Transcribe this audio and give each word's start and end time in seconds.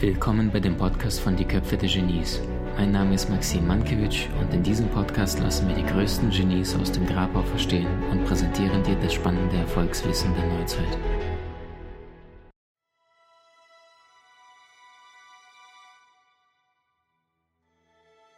Willkommen 0.00 0.50
bei 0.50 0.60
dem 0.60 0.78
Podcast 0.78 1.20
von 1.20 1.36
Die 1.36 1.44
Köpfe 1.44 1.76
der 1.76 1.90
Genies. 1.90 2.40
Mein 2.78 2.90
Name 2.90 3.14
ist 3.14 3.28
Maxim 3.28 3.66
Mankewitsch 3.66 4.28
und 4.40 4.54
in 4.54 4.62
diesem 4.62 4.88
Podcast 4.88 5.38
lassen 5.40 5.68
wir 5.68 5.74
die 5.74 5.84
größten 5.84 6.30
Genies 6.30 6.74
aus 6.74 6.90
dem 6.90 7.04
Grabau 7.04 7.42
verstehen 7.42 7.86
und 8.10 8.24
präsentieren 8.24 8.82
dir 8.82 8.94
das 8.94 9.12
spannende 9.12 9.56
Erfolgswissen 9.56 10.32
der 10.34 10.46
Neuzeit. 10.46 10.98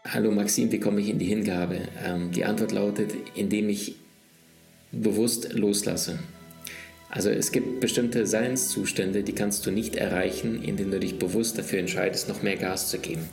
Hallo 0.05 0.33
Maxim, 0.33 0.73
wie 0.73 0.81
komme 0.81 1.01
ich 1.01 1.11
in 1.11 1.21
die 1.21 1.27
Hingabe? 1.27 1.83
Ähm, 2.05 2.33
die 2.33 2.45
Antwort 2.45 2.73
lautet, 2.73 3.13
indem 3.37 3.69
ich 3.69 3.95
bewusst 4.91 5.53
loslasse. 5.53 6.19
Also 7.15 7.29
es 7.29 7.53
gibt 7.53 7.81
bestimmte 7.81 8.27
Seinszustände, 8.27 9.23
die 9.23 9.35
kannst 9.35 9.67
du 9.67 9.71
nicht 9.71 9.97
erreichen, 9.97 10.65
indem 10.65 10.91
du 10.91 10.99
dich 10.99 11.19
bewusst 11.19 11.59
dafür 11.59 11.79
entscheidest, 11.79 12.27
noch 12.27 12.43
mehr 12.43 12.57
Gas 12.57 12.89
zu 12.89 12.99
geben. 12.99 13.29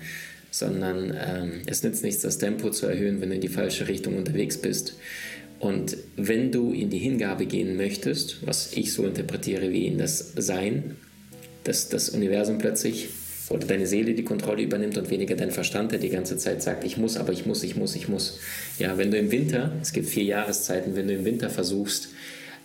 Sondern 0.51 1.17
ähm, 1.17 1.61
es 1.65 1.81
nützt 1.81 2.03
nichts, 2.03 2.21
das 2.21 2.39
Tempo 2.39 2.71
zu 2.71 2.87
erhöhen, 2.87 3.21
wenn 3.21 3.29
du 3.29 3.35
in 3.35 3.41
die 3.41 3.47
falsche 3.47 3.87
Richtung 3.87 4.17
unterwegs 4.17 4.57
bist. 4.57 4.95
Und 5.59 5.95
wenn 6.17 6.51
du 6.51 6.73
in 6.73 6.89
die 6.89 6.97
Hingabe 6.97 7.45
gehen 7.45 7.77
möchtest, 7.77 8.45
was 8.45 8.73
ich 8.73 8.91
so 8.91 9.05
interpretiere 9.05 9.71
wie 9.71 9.87
in 9.87 9.97
das 9.97 10.33
Sein, 10.35 10.97
dass 11.63 11.87
das 11.87 12.09
Universum 12.09 12.57
plötzlich 12.57 13.07
oder 13.49 13.65
deine 13.65 13.87
Seele 13.87 14.13
die 14.13 14.25
Kontrolle 14.25 14.61
übernimmt 14.61 14.97
und 14.97 15.09
weniger 15.09 15.37
dein 15.37 15.51
Verstand, 15.51 15.93
der 15.93 15.99
die 15.99 16.09
ganze 16.09 16.35
Zeit 16.35 16.61
sagt, 16.61 16.83
ich 16.83 16.97
muss, 16.97 17.15
aber 17.15 17.31
ich 17.31 17.45
muss, 17.45 17.63
ich 17.63 17.77
muss, 17.77 17.95
ich 17.95 18.09
muss. 18.09 18.39
Ja, 18.77 18.97
wenn 18.97 19.09
du 19.09 19.17
im 19.17 19.31
Winter, 19.31 19.71
es 19.81 19.93
gibt 19.93 20.09
vier 20.09 20.25
Jahreszeiten, 20.25 20.97
wenn 20.97 21.07
du 21.07 21.13
im 21.13 21.23
Winter 21.23 21.49
versuchst, 21.49 22.09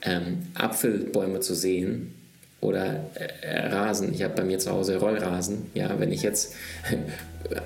ähm, 0.04 0.38
Apfelbäume 0.54 1.40
zu 1.40 1.54
sehen 1.54 2.14
oder 2.60 3.10
äh, 3.14 3.66
Rasen. 3.68 4.12
Ich 4.14 4.22
habe 4.22 4.34
bei 4.34 4.44
mir 4.44 4.58
zu 4.58 4.70
Hause 4.70 4.96
Rollrasen. 4.96 5.66
Ja, 5.74 5.98
wenn 5.98 6.12
ich 6.12 6.22
jetzt 6.22 6.54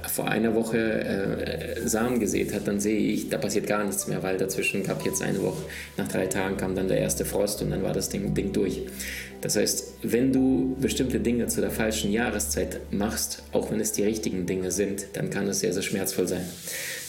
vor 0.09 0.29
einer 0.29 0.55
Woche 0.55 0.79
äh, 0.79 1.89
Samen 1.89 2.19
gesät 2.19 2.53
habe, 2.53 2.65
dann 2.65 2.81
sehe 2.81 2.99
ich, 2.99 3.29
da 3.29 3.39
passiert 3.39 3.67
gar 3.67 3.85
nichts 3.85 4.09
mehr, 4.09 4.23
weil 4.23 4.37
dazwischen 4.37 4.83
gab 4.83 5.05
jetzt 5.05 5.23
eine 5.23 5.41
Woche, 5.43 5.63
nach 5.97 6.09
drei 6.09 6.27
Tagen 6.27 6.57
kam 6.57 6.75
dann 6.75 6.89
der 6.89 6.99
erste 6.99 7.25
Frost 7.25 7.63
und 7.63 7.71
dann 7.71 7.83
war 7.83 7.93
das 7.93 8.09
Ding, 8.09 8.35
Ding 8.35 8.53
durch. 8.53 8.83
Das 9.41 9.55
heißt, 9.57 9.99
wenn 10.03 10.33
du 10.33 10.77
bestimmte 10.81 11.21
Dinge 11.21 11.47
zu 11.47 11.61
der 11.61 11.71
falschen 11.71 12.11
Jahreszeit 12.11 12.81
machst, 12.91 13.45
auch 13.53 13.71
wenn 13.71 13.81
es 13.81 13.93
die 13.93 14.03
richtigen 14.03 14.47
Dinge 14.47 14.73
sind, 14.73 15.07
dann 15.13 15.31
kann 15.31 15.47
es 15.47 15.61
sehr, 15.61 15.73
sehr 15.73 15.83
schmerzvoll 15.83 16.27
sein. 16.27 16.45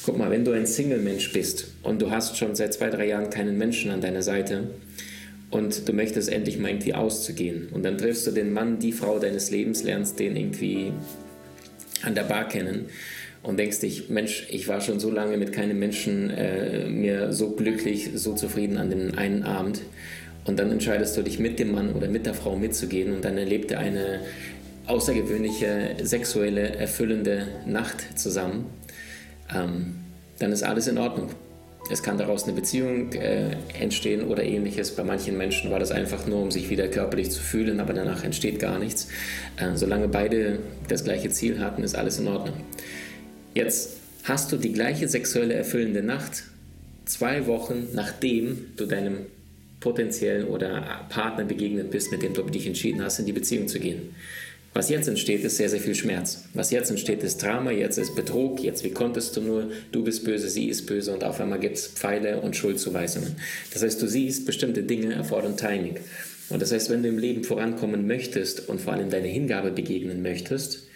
Guck 0.05 0.17
mal, 0.17 0.30
wenn 0.30 0.45
du 0.45 0.52
ein 0.52 0.67
Single-Mensch 0.67 1.33
bist 1.33 1.67
und 1.81 2.02
du 2.02 2.11
hast 2.11 2.38
schon 2.38 2.55
seit 2.55 2.73
zwei, 2.73 2.89
drei 2.89 3.07
Jahren 3.07 3.31
keinen 3.31 3.57
Menschen 3.57 3.89
an 3.89 4.02
deiner 4.02 4.22
Seite, 4.22 4.67
und 5.52 5.88
du 5.88 5.94
möchtest 5.94 6.31
endlich 6.31 6.59
mal 6.59 6.69
irgendwie 6.69 6.94
auszugehen. 6.94 7.69
Und 7.72 7.83
dann 7.83 7.97
triffst 7.97 8.28
du 8.28 8.31
den 8.31 8.53
Mann, 8.53 8.80
die 8.80 8.92
Frau 8.92 9.19
deines 9.19 9.52
Lebens, 9.52 9.83
lernst 9.83 10.19
den 10.19 10.36
irgendwie 10.36 10.94
an 12.03 12.16
der 12.16 12.23
Bar 12.23 12.47
kennen 12.47 12.86
und 13.41 13.58
denkst 13.58 13.80
dich, 13.80 14.09
Mensch, 14.09 14.47
ich 14.50 14.67
war 14.67 14.81
schon 14.81 15.00
so 15.00 15.09
lange 15.09 15.38
mit 15.38 15.53
keinem 15.53 15.80
Menschen 15.80 16.30
äh, 16.30 16.88
mir 16.88 17.33
so 17.33 17.52
glücklich, 17.52 18.11
so 18.16 18.33
zufrieden 18.36 18.78
an 18.78 18.89
dem 18.89 19.17
einen 19.17 19.44
Abend. 19.44 19.81
Und 20.45 20.59
dann 20.59 20.72
entscheidest 20.72 21.16
du 21.17 21.22
dich 21.22 21.39
mit 21.39 21.59
dem 21.59 21.72
Mann 21.72 21.94
oder 21.94 22.08
mit 22.08 22.25
der 22.25 22.34
Frau 22.34 22.56
mitzugehen 22.56 23.13
und 23.13 23.23
dann 23.23 23.38
erlebt 23.38 23.72
ihr 23.72 23.80
eine 23.80 24.22
außergewöhnliche, 24.88 25.95
sexuelle, 26.02 26.75
erfüllende 26.75 27.47
Nacht 27.66 28.17
zusammen. 28.17 28.66
Ähm, 29.53 29.95
dann 30.39 30.52
ist 30.52 30.63
alles 30.63 30.88
in 30.88 30.97
Ordnung. 30.97 31.30
Es 31.91 32.03
kann 32.03 32.17
daraus 32.17 32.43
eine 32.43 32.53
Beziehung 32.53 33.11
äh, 33.13 33.55
entstehen 33.79 34.27
oder 34.27 34.43
ähnliches. 34.43 34.91
Bei 34.95 35.03
manchen 35.03 35.37
Menschen 35.37 35.71
war 35.71 35.79
das 35.79 35.91
einfach 35.91 36.27
nur, 36.27 36.41
um 36.41 36.51
sich 36.51 36.69
wieder 36.69 36.87
körperlich 36.87 37.31
zu 37.31 37.41
fühlen, 37.41 37.79
aber 37.79 37.93
danach 37.93 38.23
entsteht 38.23 38.59
gar 38.59 38.77
nichts. 38.77 39.07
Äh, 39.57 39.75
solange 39.75 40.07
beide 40.07 40.59
das 40.87 41.03
gleiche 41.03 41.29
Ziel 41.29 41.59
hatten, 41.59 41.83
ist 41.83 41.95
alles 41.95 42.19
in 42.19 42.27
Ordnung. 42.27 42.55
Jetzt 43.55 43.97
hast 44.23 44.51
du 44.51 44.57
die 44.57 44.72
gleiche 44.72 45.07
sexuelle 45.07 45.55
erfüllende 45.55 46.03
Nacht 46.03 46.44
zwei 47.05 47.47
Wochen 47.47 47.88
nachdem 47.94 48.67
du 48.78 48.85
deinem 48.85 49.25
potenziellen 49.79 50.47
oder 50.47 51.05
Partner 51.09 51.45
begegnet 51.45 51.89
bist, 51.89 52.11
mit 52.11 52.22
dem 52.22 52.33
du 52.33 52.44
dich 52.44 52.67
entschieden 52.67 53.01
hast, 53.03 53.19
in 53.19 53.25
die 53.25 53.33
Beziehung 53.33 53.67
zu 53.67 53.79
gehen. 53.79 54.13
Was 54.74 54.90
jetzt 54.90 55.07
entsteht, 55.07 55.44
ist 55.44 55.57
sehr, 55.57 55.69
sehr 55.69 55.80
viel 55.80 55.96
Schmerz. 55.96 56.44
Was 56.53 56.69
jetzt 56.69 56.91
entsteht, 56.91 57.24
ist 57.24 57.41
Drama, 57.41 57.72
jetzt 57.72 57.97
ist 57.97 58.16
Betrug, 58.16 58.62
jetzt 58.62 58.84
wie 58.84 58.91
konntest 58.91 59.35
du 59.35 59.41
nur, 59.41 59.72
du 59.91 60.03
bist 60.03 60.24
böse, 60.24 60.47
sie 60.47 60.69
ist 60.69 60.85
böse 60.85 61.12
und 61.12 61.24
auf 61.24 61.41
einmal 61.41 61.59
gibt 61.59 61.78
es 61.78 61.88
Pfeile 61.88 62.40
und 62.40 62.56
Schuldzuweisungen. 62.56 63.35
Das 63.74 63.81
heißt, 63.81 64.02
du 64.02 64.08
siehst, 64.08 64.46
bestimmte 64.46 64.84
Dinge 64.84 65.13
erfordern 65.13 65.58
Timing. 65.58 65.96
Und 66.50 66.62
das 66.62 66.72
heißt, 66.72 66.90
wenn 66.90 67.03
du 67.03 67.09
im 67.09 67.18
Leben 67.18 67.44
vorankommen 67.44 68.06
möchtest 68.08 68.69
und 68.69 68.79
vor 68.79 68.94
allem 68.94 69.09
deine 69.09 69.28
Hingabe 69.28 69.72
begegnen 69.72 70.22
möchtest, 70.22 70.88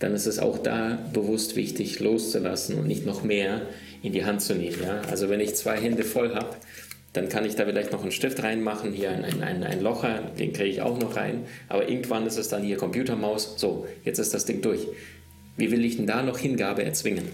dann 0.00 0.14
ist 0.14 0.26
es 0.26 0.38
auch 0.38 0.58
da 0.58 0.98
bewusst 1.12 1.56
wichtig, 1.56 2.00
loszulassen 2.00 2.78
und 2.78 2.86
nicht 2.86 3.06
noch 3.06 3.22
mehr 3.22 3.62
in 4.02 4.12
die 4.12 4.24
Hand 4.24 4.40
zu 4.40 4.54
nehmen. 4.54 4.78
Ja? 4.82 5.02
Also 5.10 5.28
wenn 5.28 5.40
ich 5.40 5.54
zwei 5.54 5.76
Hände 5.76 6.04
voll 6.04 6.34
habe, 6.34 6.56
dann 7.12 7.28
kann 7.28 7.44
ich 7.44 7.56
da 7.56 7.64
vielleicht 7.64 7.92
noch 7.92 8.02
einen 8.02 8.12
Stift 8.12 8.42
reinmachen, 8.42 8.92
hier 8.92 9.10
ein, 9.10 9.42
ein, 9.42 9.64
ein 9.64 9.80
Locher, 9.80 10.20
den 10.38 10.52
kriege 10.52 10.70
ich 10.70 10.80
auch 10.80 10.98
noch 10.98 11.16
rein. 11.16 11.44
Aber 11.68 11.88
irgendwann 11.88 12.26
ist 12.26 12.36
es 12.36 12.48
dann 12.48 12.62
hier 12.62 12.76
Computermaus. 12.76 13.54
So, 13.56 13.86
jetzt 14.04 14.18
ist 14.18 14.32
das 14.32 14.44
Ding 14.44 14.62
durch. 14.62 14.86
Wie 15.56 15.70
will 15.72 15.84
ich 15.84 15.96
denn 15.96 16.06
da 16.06 16.22
noch 16.22 16.38
Hingabe 16.38 16.84
erzwingen? 16.84 17.28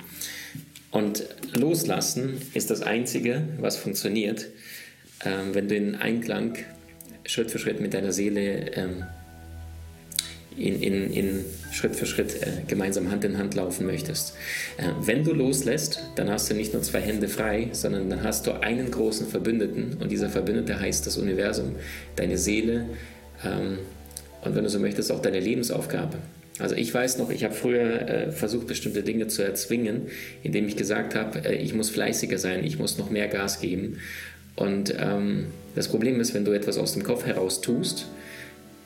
Und 0.90 1.24
loslassen 1.54 2.40
ist 2.54 2.70
das 2.70 2.80
Einzige, 2.80 3.46
was 3.60 3.76
funktioniert, 3.76 4.46
ähm, 5.24 5.54
wenn 5.54 5.68
du 5.68 5.76
in 5.76 5.94
Einklang 5.94 6.56
Schritt 7.26 7.50
für 7.50 7.58
Schritt 7.58 7.80
mit 7.80 7.92
deiner 7.92 8.12
Seele 8.12 8.72
ähm, 8.76 9.04
in, 10.56 10.80
in, 10.80 11.12
in 11.12 11.44
Schritt 11.72 11.96
für 11.96 12.06
Schritt 12.06 12.42
äh, 12.42 12.62
gemeinsam 12.66 13.10
Hand 13.10 13.24
in 13.24 13.38
Hand 13.38 13.54
laufen 13.54 13.86
möchtest. 13.86 14.34
Äh, 14.78 14.90
wenn 15.00 15.24
du 15.24 15.32
loslässt, 15.32 16.00
dann 16.16 16.30
hast 16.30 16.50
du 16.50 16.54
nicht 16.54 16.72
nur 16.72 16.82
zwei 16.82 17.00
Hände 17.00 17.28
frei, 17.28 17.68
sondern 17.72 18.08
dann 18.10 18.22
hast 18.22 18.46
du 18.46 18.52
einen 18.52 18.90
großen 18.90 19.26
Verbündeten 19.28 19.96
und 20.00 20.10
dieser 20.10 20.30
Verbündete 20.30 20.78
heißt 20.78 21.06
das 21.06 21.18
Universum, 21.18 21.76
deine 22.16 22.38
Seele 22.38 22.86
ähm, 23.44 23.78
und 24.42 24.54
wenn 24.54 24.64
du 24.64 24.70
so 24.70 24.78
möchtest, 24.78 25.12
auch 25.12 25.20
deine 25.20 25.40
Lebensaufgabe. 25.40 26.18
Also 26.58 26.74
ich 26.74 26.92
weiß 26.92 27.18
noch, 27.18 27.30
ich 27.30 27.44
habe 27.44 27.54
früher 27.54 28.08
äh, 28.08 28.32
versucht, 28.32 28.66
bestimmte 28.66 29.02
Dinge 29.02 29.26
zu 29.26 29.42
erzwingen, 29.42 30.08
indem 30.42 30.66
ich 30.68 30.76
gesagt 30.76 31.14
habe, 31.14 31.44
äh, 31.44 31.56
ich 31.56 31.74
muss 31.74 31.90
fleißiger 31.90 32.38
sein, 32.38 32.64
ich 32.64 32.78
muss 32.78 32.96
noch 32.96 33.10
mehr 33.10 33.28
Gas 33.28 33.60
geben. 33.60 33.98
Und 34.54 34.94
ähm, 34.98 35.48
das 35.74 35.88
Problem 35.88 36.18
ist, 36.18 36.32
wenn 36.32 36.46
du 36.46 36.52
etwas 36.52 36.78
aus 36.78 36.94
dem 36.94 37.02
Kopf 37.02 37.26
heraus 37.26 37.60
tust, 37.60 38.06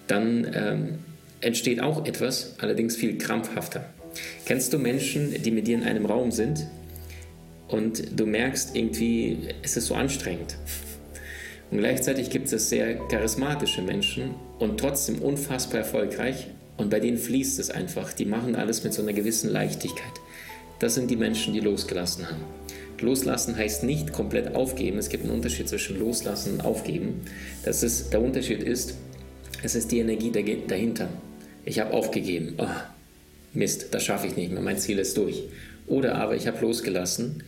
dann 0.09 0.51
ähm, 0.53 0.99
entsteht 1.41 1.81
auch 1.81 2.07
etwas, 2.07 2.55
allerdings 2.59 2.97
viel 2.97 3.19
krampfhafter. 3.19 3.85
Kennst 4.45 4.73
du 4.73 4.79
Menschen, 4.79 5.43
die 5.43 5.51
mit 5.51 5.67
dir 5.67 5.77
in 5.77 5.85
einem 5.85 6.07
Raum 6.07 6.31
sind 6.31 6.67
und 7.69 8.19
du 8.19 8.27
merkst 8.27 8.77
irgendwie, 8.77 9.39
es 9.63 9.77
ist 9.77 9.87
so 9.87 9.95
anstrengend. 9.95 10.57
Und 11.71 11.79
gleichzeitig 11.79 12.31
gibt 12.31 12.53
es 12.53 12.69
sehr 12.69 12.97
charismatische 13.09 13.83
Menschen 13.83 14.35
und 14.59 14.79
trotzdem 14.79 15.23
unfassbar 15.23 15.81
erfolgreich 15.81 16.49
und 16.77 16.91
bei 16.91 16.99
denen 16.99 17.19
fließt 17.19 17.61
es 17.61 17.71
einfach. 17.71 18.13
Die 18.13 18.25
machen 18.25 18.57
alles 18.57 18.83
mit 18.83 18.93
so 18.93 19.03
einer 19.03 19.13
gewissen 19.13 19.51
Leichtigkeit. 19.51 20.13
Das 20.81 20.95
sind 20.95 21.11
die 21.11 21.17
Menschen, 21.17 21.55
die 21.55 21.61
losgelassen 21.61 22.27
haben. 22.27 22.43
Loslassen 23.01 23.57
heißt 23.57 23.85
nicht 23.85 24.13
komplett 24.13 24.55
aufgeben. 24.55 24.99
Es 24.99 25.09
gibt 25.09 25.25
einen 25.25 25.33
Unterschied 25.33 25.69
zwischen 25.69 25.99
Loslassen 25.99 26.55
und 26.55 26.65
Aufgeben. 26.65 27.21
Das 27.65 27.83
ist, 27.83 28.13
der 28.13 28.21
Unterschied 28.21 28.63
ist, 28.63 28.95
es 29.63 29.75
ist 29.75 29.93
die 29.93 30.01
Energie 30.01 30.31
dahinter 30.67 31.09
ich 31.65 31.79
habe 31.81 31.93
aufgegeben. 31.93 32.55
Oh, 32.59 32.67
Mist, 33.53 33.89
das 33.93 34.05
schaffe 34.05 34.27
ich 34.27 34.37
nicht 34.37 34.53
mehr, 34.53 34.63
mein 34.63 34.79
Ziel 34.79 34.99
ist 34.99 35.17
durch. 35.17 35.45
Oder 35.87 36.17
aber 36.17 36.37
ich 36.37 36.47
habe 36.47 36.61
losgelassen 36.61 37.43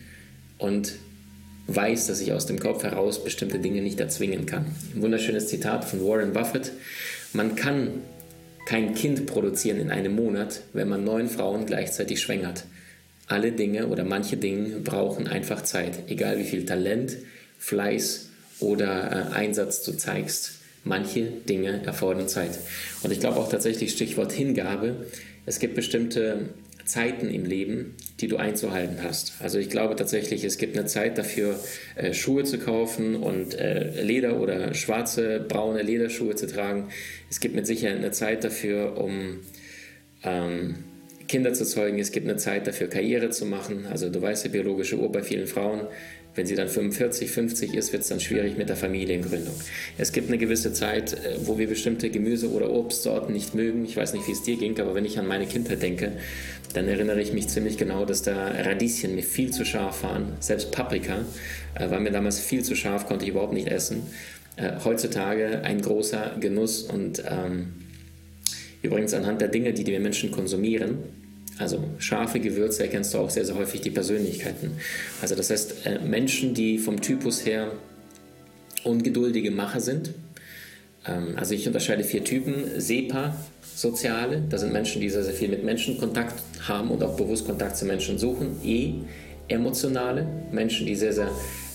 und 0.57 0.93
weiß, 1.67 2.07
dass 2.07 2.19
ich 2.19 2.33
aus 2.33 2.45
dem 2.45 2.59
Kopf 2.59 2.83
heraus 2.83 3.23
bestimmte 3.23 3.59
Dinge 3.59 3.81
nicht 3.81 3.99
erzwingen 3.99 4.45
kann. 4.45 4.65
Ein 4.95 5.01
wunderschönes 5.01 5.47
Zitat 5.47 5.85
von 5.85 6.01
Warren 6.01 6.33
Buffett. 6.33 6.71
Man 7.31 7.55
kann 7.55 8.01
kein 8.65 8.93
Kind 8.95 9.25
produzieren 9.25 9.79
in 9.79 9.91
einem 9.91 10.15
Monat, 10.15 10.61
wenn 10.73 10.89
man 10.89 11.03
neun 11.03 11.29
Frauen 11.29 11.65
gleichzeitig 11.65 12.21
schwängert. 12.21 12.65
Alle 13.27 13.53
Dinge 13.53 13.87
oder 13.87 14.03
manche 14.03 14.37
Dinge 14.37 14.79
brauchen 14.79 15.27
einfach 15.27 15.63
Zeit, 15.63 16.09
egal 16.09 16.37
wie 16.37 16.43
viel 16.43 16.65
Talent, 16.65 17.17
Fleiß 17.57 18.29
oder 18.59 19.31
äh, 19.31 19.35
Einsatz 19.35 19.83
du 19.83 19.93
zeigst. 19.93 20.59
Manche 20.83 21.21
Dinge 21.21 21.81
erfordern 21.85 22.27
Zeit. 22.27 22.59
Und 23.03 23.11
ich 23.11 23.19
glaube 23.19 23.39
auch 23.39 23.49
tatsächlich 23.49 23.91
Stichwort 23.91 24.31
Hingabe. 24.31 25.05
Es 25.45 25.59
gibt 25.59 25.75
bestimmte 25.75 26.49
Zeiten 26.85 27.29
im 27.29 27.45
Leben, 27.45 27.95
die 28.19 28.27
du 28.27 28.37
einzuhalten 28.37 28.97
hast. 29.03 29.33
Also 29.39 29.57
ich 29.57 29.69
glaube 29.69 29.95
tatsächlich, 29.95 30.43
es 30.43 30.57
gibt 30.57 30.77
eine 30.77 30.85
Zeit 30.85 31.17
dafür, 31.17 31.57
äh, 31.95 32.13
Schuhe 32.13 32.43
zu 32.43 32.59
kaufen 32.59 33.15
und 33.15 33.55
äh, 33.55 34.01
Leder 34.01 34.39
oder 34.39 34.73
schwarze, 34.73 35.39
braune 35.39 35.81
Lederschuhe 35.81 36.35
zu 36.35 36.47
tragen. 36.47 36.89
Es 37.29 37.39
gibt 37.39 37.55
mit 37.55 37.65
Sicherheit 37.65 37.97
eine 37.97 38.11
Zeit 38.11 38.43
dafür, 38.43 38.97
um 38.97 39.39
ähm, 40.23 40.75
Kinder 41.27 41.53
zu 41.53 41.65
zeugen. 41.65 41.99
Es 41.99 42.11
gibt 42.11 42.27
eine 42.27 42.37
Zeit 42.37 42.67
dafür, 42.67 42.87
Karriere 42.87 43.29
zu 43.29 43.45
machen. 43.45 43.85
Also 43.89 44.09
du 44.09 44.21
weißt, 44.21 44.45
die 44.45 44.49
biologische 44.49 44.97
Uhr 44.97 45.11
bei 45.11 45.23
vielen 45.23 45.47
Frauen 45.47 45.87
Wenn 46.35 46.47
sie 46.47 46.55
dann 46.55 46.67
45, 46.67 47.29
50 47.29 47.75
ist, 47.75 47.93
wird 47.93 48.01
es 48.01 48.09
dann 48.09 48.19
schwierig 48.19 48.57
mit 48.57 48.67
der 48.67 48.75
Familiengründung. 48.75 49.53
Es 49.97 50.11
gibt 50.11 50.29
eine 50.29 50.39
gewisse 50.39 50.73
Zeit, 50.73 51.13
äh, 51.13 51.37
wo 51.45 51.59
wir 51.59 51.67
bestimmte 51.67 52.09
Gemüse- 52.09 52.49
oder 52.49 52.71
Obstsorten 52.71 53.33
nicht 53.33 53.53
mögen. 53.53 53.85
Ich 53.85 53.95
weiß 53.95 54.13
nicht, 54.13 54.27
wie 54.27 54.31
es 54.31 54.41
dir 54.41 54.57
ging, 54.57 54.79
aber 54.79 54.95
wenn 54.95 55.05
ich 55.05 55.19
an 55.19 55.27
meine 55.27 55.45
Kindheit 55.45 55.83
denke, 55.83 56.13
dann 56.73 56.87
erinnere 56.87 57.21
ich 57.21 57.33
mich 57.33 57.49
ziemlich 57.49 57.77
genau, 57.77 58.05
dass 58.05 58.23
da 58.23 58.47
Radieschen 58.47 59.13
mir 59.13 59.23
viel 59.23 59.51
zu 59.51 59.63
scharf 59.63 60.03
waren. 60.03 60.33
Selbst 60.39 60.71
Paprika 60.71 61.23
äh, 61.75 61.91
war 61.91 61.99
mir 61.99 62.11
damals 62.11 62.39
viel 62.39 62.63
zu 62.63 62.75
scharf, 62.75 63.05
konnte 63.05 63.25
ich 63.25 63.31
überhaupt 63.31 63.53
nicht 63.53 63.67
essen. 63.67 64.01
Äh, 64.55 64.71
heutzutage 64.83 65.61
ein 65.63 65.81
großer 65.81 66.37
Genuss 66.39 66.81
und 66.81 67.23
ähm, 67.29 67.73
übrigens 68.83 69.13
anhand 69.15 69.41
der 69.41 69.47
Dinge, 69.47 69.73
die 69.73 69.83
die 69.83 69.97
Menschen 69.97 70.29
konsumieren, 70.29 70.99
also 71.57 71.83
scharfe 71.99 72.39
Gewürze 72.39 72.83
erkennst 72.83 73.13
du 73.13 73.19
auch 73.19 73.29
sehr, 73.29 73.45
sehr 73.45 73.55
häufig 73.55 73.81
die 73.81 73.91
Persönlichkeiten. 73.91 74.71
Also 75.21 75.35
das 75.35 75.49
heißt, 75.49 75.85
äh, 75.85 75.99
Menschen, 75.99 76.53
die 76.53 76.77
vom 76.77 77.01
Typus 77.01 77.45
her 77.45 77.71
ungeduldige 78.83 79.51
Macher 79.51 79.79
sind. 79.79 80.13
Ähm, 81.05 81.35
also 81.35 81.53
ich 81.53 81.67
unterscheide 81.67 82.03
vier 82.03 82.23
Typen. 82.23 82.79
SEPA, 82.79 83.35
Soziale, 83.75 84.43
das 84.49 84.61
sind 84.61 84.73
Menschen, 84.73 85.01
die 85.01 85.09
sehr, 85.09 85.23
sehr 85.23 85.33
viel 85.33 85.49
mit 85.49 85.63
Menschen 85.63 85.97
Kontakt 85.97 86.41
haben 86.67 86.89
und 86.89 87.03
auch 87.03 87.15
bewusst 87.15 87.45
Kontakt 87.45 87.77
zu 87.77 87.85
Menschen 87.85 88.17
suchen. 88.17 88.57
E, 88.63 88.93
Emotionale, 89.47 90.25
Menschen, 90.51 90.85
die 90.85 90.95
sehr, 90.95 91.13
sehr 91.13 91.29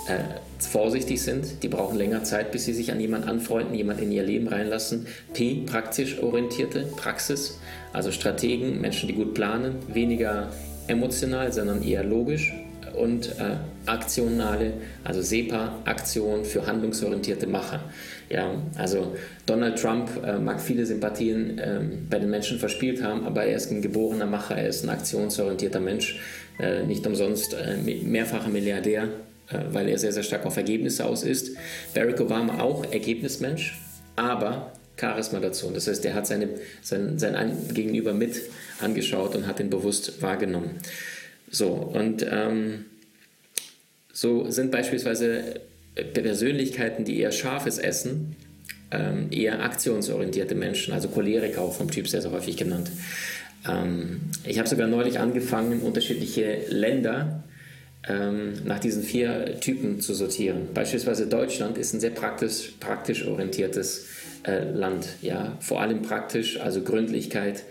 äh, 0.09 0.19
vorsichtig 0.59 1.23
sind, 1.23 1.63
die 1.63 1.69
brauchen 1.69 1.97
länger 1.97 2.25
Zeit, 2.25 2.51
bis 2.53 2.65
sie 2.65 2.73
sich 2.73 2.91
an 2.91 3.01
jemanden 3.01 3.29
anfreunden, 3.29 3.75
jemanden 3.75 4.05
in 4.05 4.13
ihr 4.13 4.23
Leben 4.23 4.49
reinlassen. 4.49 5.07
P, 5.35 5.63
praktisch 5.67 6.23
orientierte 6.23 6.87
Praxis, 6.97 7.59
also 7.93 8.11
Strategen, 8.11 8.81
Menschen, 8.81 9.09
die 9.09 9.15
gut 9.15 9.35
planen, 9.35 9.77
weniger 9.93 10.51
emotional, 10.89 11.53
sondern 11.53 11.83
eher 11.83 12.03
logisch 12.03 12.53
und 12.97 13.39
äh, 13.39 13.57
aktionale, 13.87 14.73
also 15.05 15.23
SEPA, 15.23 15.79
Aktion 15.85 16.45
für 16.45 16.67
handlungsorientierte 16.67 17.47
Macher. 17.47 17.81
Ja, 18.29 18.51
also 18.77 19.15
Donald 19.47 19.81
Trump 19.81 20.11
äh, 20.25 20.39
mag 20.39 20.61
viele 20.61 20.85
Sympathien 20.85 21.59
äh, 21.59 21.81
bei 22.11 22.19
den 22.19 22.31
Menschen 22.31 22.59
verspielt 22.59 23.03
haben, 23.03 23.25
aber 23.27 23.45
er 23.45 23.57
ist 23.57 23.71
ein 23.71 23.83
geborener 23.83 24.27
Macher, 24.27 24.57
er 24.57 24.69
ist 24.69 24.85
ein 24.85 24.91
aktionsorientierter 24.91 25.81
Mensch, 25.81 26.19
äh, 26.59 26.83
nicht 26.83 27.07
umsonst 27.07 27.55
äh, 27.55 27.77
mehrfacher 27.77 28.49
Milliardär 28.49 29.09
weil 29.51 29.89
er 29.89 29.99
sehr, 29.99 30.13
sehr 30.13 30.23
stark 30.23 30.45
auf 30.47 30.57
Ergebnisse 30.57 31.05
aus 31.05 31.23
ist. 31.23 31.57
Barack 31.95 32.21
Obama 32.21 32.61
auch 32.61 32.91
Ergebnismensch, 32.93 33.79
aber 34.17 34.73
Charisma 34.99 35.41
dazu. 35.41 35.71
Das 35.73 35.87
heißt, 35.87 36.05
er 36.05 36.15
hat 36.15 36.27
seine, 36.27 36.49
sein, 36.83 37.19
sein 37.19 37.57
Gegenüber 37.73 38.13
mit 38.13 38.43
angeschaut 38.81 39.37
und 39.37 39.47
hat 39.47 39.61
ihn 39.61 39.71
bewusst 39.71 40.21
wahrgenommen. 40.23 40.71
So, 41.51 41.69
und 41.69 42.27
ähm, 42.29 42.87
so 44.13 44.51
sind 44.51 44.71
beispielsweise 44.71 45.61
Persönlichkeiten, 46.13 47.05
die 47.05 47.21
eher 47.21 47.33
scharfes 47.33 47.79
essen, 47.79 48.37
ähm, 48.91 49.29
eher 49.31 49.63
aktionsorientierte 49.63 50.55
Menschen, 50.55 50.93
also 50.93 51.09
Choleriker 51.09 51.63
auch 51.63 51.75
vom 51.75 51.91
Typ 51.91 52.09
sehr, 52.09 52.23
sehr 52.23 52.33
häufig 52.33 52.57
genannt. 52.57 52.91
Ähm, 53.69 54.21
ich 54.45 54.59
habe 54.59 54.69
sogar 54.69 54.89
neulich 54.89 55.19
angefangen, 55.19 55.81
unterschiedliche 55.81 56.63
Länder 56.69 57.45
nach 58.65 58.79
diesen 58.79 59.03
vier 59.03 59.61
Typen 59.61 60.01
zu 60.01 60.15
sortieren. 60.15 60.69
Beispielsweise 60.73 61.27
Deutschland 61.27 61.77
ist 61.77 61.93
ein 61.93 62.01
sehr 62.01 62.11
praktisch, 62.11 62.73
praktisch 62.81 63.27
orientiertes 63.27 64.07
äh, 64.47 64.65
Land. 64.71 65.09
Ja? 65.21 65.57
Vor 65.61 65.81
allem 65.81 66.03
praktisch, 66.03 66.61
also 66.61 66.83
Gründlichkeit, 66.83 67.65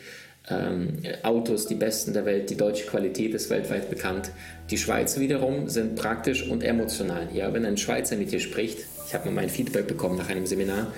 ähm, 0.50 1.00
Autos, 1.24 1.68
die 1.68 1.76
besten 1.76 2.14
der 2.14 2.26
Welt, 2.26 2.50
die 2.50 2.56
deutsche 2.56 2.86
Qualität 2.86 3.34
ist 3.34 3.50
weltweit 3.50 3.90
bekannt. 3.90 4.32
Die 4.70 4.78
Schweiz 4.78 5.20
wiederum 5.20 5.70
sind 5.70 5.96
praktisch 5.96 6.48
und 6.48 6.64
emotional. 6.64 7.30
Ja? 7.34 7.54
Wenn 7.54 7.66
ein 7.66 7.78
Schweizer 7.78 8.16
mit 8.16 8.32
dir 8.32 8.40
spricht, 8.40 8.80
ich 9.08 9.14
habe 9.14 9.26
mal 9.26 9.34
mein 9.34 9.50
Feedback 9.50 9.88
bekommen 9.88 10.18
nach 10.18 10.30
einem 10.30 10.46
Seminar, 10.46 10.94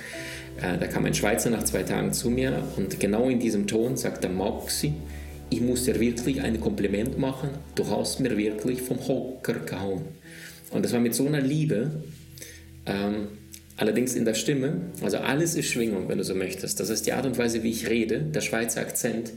äh, 0.61 0.77
da 0.77 0.87
kam 0.87 1.05
ein 1.05 1.13
Schweizer 1.13 1.49
nach 1.49 1.63
zwei 1.63 1.83
Tagen 1.83 2.13
zu 2.13 2.29
mir 2.29 2.63
und 2.75 2.99
genau 2.99 3.29
in 3.29 3.39
diesem 3.39 3.67
Ton 3.67 3.95
sagt 3.95 4.23
er 4.23 4.31
Moxie 4.31 4.95
ich 5.49 5.61
muss 5.61 5.85
dir 5.85 5.99
wirklich 5.99 6.41
ein 6.41 6.59
Kompliment 6.61 7.17
machen, 7.17 7.49
du 7.75 7.87
hast 7.87 8.19
mir 8.19 8.37
wirklich 8.37 8.81
vom 8.81 8.99
Hocker 9.07 9.53
gehauen. 9.53 10.05
Und 10.71 10.85
das 10.85 10.93
war 10.93 10.99
mit 10.99 11.15
so 11.15 11.25
einer 11.25 11.41
Liebe, 11.41 12.03
ähm, 12.85 13.29
allerdings 13.77 14.15
in 14.15 14.25
der 14.25 14.35
Stimme, 14.35 14.81
also 15.01 15.17
alles 15.17 15.55
ist 15.55 15.67
Schwingung, 15.67 16.07
wenn 16.09 16.17
du 16.17 16.23
so 16.23 16.35
möchtest. 16.35 16.79
Das 16.79 16.89
heißt, 16.89 17.05
die 17.05 17.13
Art 17.13 17.25
und 17.25 17.37
Weise, 17.37 17.63
wie 17.63 17.71
ich 17.71 17.89
rede, 17.89 18.19
der 18.19 18.41
Schweizer 18.41 18.81
Akzent, 18.81 19.31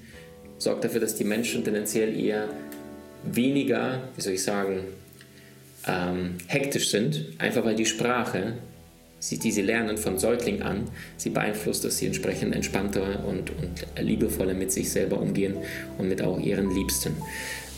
sorgt 0.59 0.85
dafür, 0.85 1.01
dass 1.01 1.15
die 1.15 1.25
Menschen 1.25 1.65
tendenziell 1.65 2.19
eher 2.19 2.49
weniger, 3.25 4.09
wie 4.17 4.21
soll 4.21 4.35
ich 4.35 4.43
sagen, 4.43 4.81
ähm, 5.87 6.35
hektisch 6.47 6.91
sind, 6.91 7.27
einfach 7.39 7.65
weil 7.65 7.75
die 7.75 7.87
Sprache 7.87 8.55
sie, 9.23 9.39
die 9.39 9.53
sie 9.53 9.63
lernen 9.63 9.97
von 9.97 10.19
Säugling 10.19 10.63
an, 10.63 10.89
sie 11.17 11.31
beeinflusst, 11.31 11.85
dass 11.85 11.99
sie 11.99 12.07
entsprechend 12.07 12.55
entspannter 12.57 13.25
und, 13.25 13.51
und 13.51 13.87
liebevoller 14.01 14.53
mit 14.53 14.73
sich 14.73 14.91
selber 14.91 15.21
umgehen 15.21 15.55
und 15.97 16.09
mit 16.09 16.23
auch 16.23 16.41
ihren 16.41 16.75
Liebsten. 16.75 17.13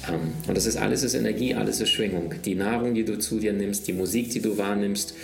Ähm, 0.08 0.32
und 0.48 0.56
das 0.56 0.64
ist 0.64 0.78
alles 0.78 1.02
ist 1.02 1.14
Energie, 1.14 1.54
alles 1.54 1.82
ist 1.82 1.90
Schwingung. 1.90 2.32
Die 2.46 2.54
Nahrung, 2.54 2.94
die 2.94 3.04
du 3.04 3.18
zu 3.18 3.38
dir 3.38 3.52
nimmst, 3.52 3.86
die 3.86 3.92
Musik, 3.92 4.30
die 4.30 4.40
du 4.40 4.56
wahrnimmst, 4.56 5.14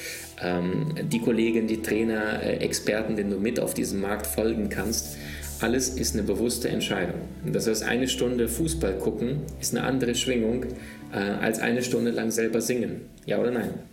ähm, 0.43 0.95
die 1.11 1.21
Kollegen, 1.21 1.67
die 1.67 1.81
Trainer, 1.81 2.43
äh, 2.43 2.57
Experten, 2.59 3.17
denen 3.17 3.31
du 3.31 3.39
mit 3.39 3.59
auf 3.59 3.73
diesem 3.73 4.03
Markt 4.03 4.27
folgen 4.27 4.69
kannst, 4.69 5.17
alles 5.61 5.89
ist 5.89 6.15
eine 6.15 6.23
bewusste 6.23 6.69
Entscheidung. 6.69 7.21
Das 7.51 7.67
heißt, 7.67 7.83
eine 7.83 8.09
Stunde 8.09 8.47
Fußball 8.47 8.99
gucken 8.99 9.41
ist 9.59 9.75
eine 9.75 9.87
andere 9.87 10.15
Schwingung 10.15 10.67
äh, 11.13 11.17
als 11.17 11.61
eine 11.61 11.83
Stunde 11.83 12.11
lang 12.11 12.31
selber 12.31 12.61
singen. 12.61 13.03
Ja 13.25 13.39
oder 13.39 13.51
nein? 13.51 13.90